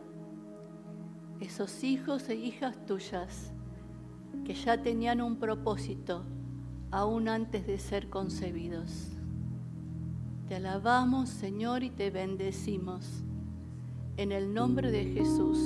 esos 1.38 1.84
hijos 1.84 2.28
e 2.28 2.34
hijas 2.34 2.84
tuyas 2.86 3.52
que 4.44 4.54
ya 4.54 4.82
tenían 4.82 5.20
un 5.20 5.36
propósito 5.36 6.24
aún 6.90 7.28
antes 7.28 7.66
de 7.66 7.78
ser 7.78 8.08
concebidos. 8.08 9.08
Te 10.48 10.56
alabamos, 10.56 11.28
Señor, 11.28 11.82
y 11.82 11.90
te 11.90 12.10
bendecimos. 12.10 13.24
En 14.16 14.32
el 14.32 14.52
nombre 14.52 14.90
de 14.90 15.04
Jesús. 15.04 15.58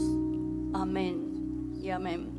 Amén 0.73 1.73
y 1.83 1.91
amén. 1.91 2.36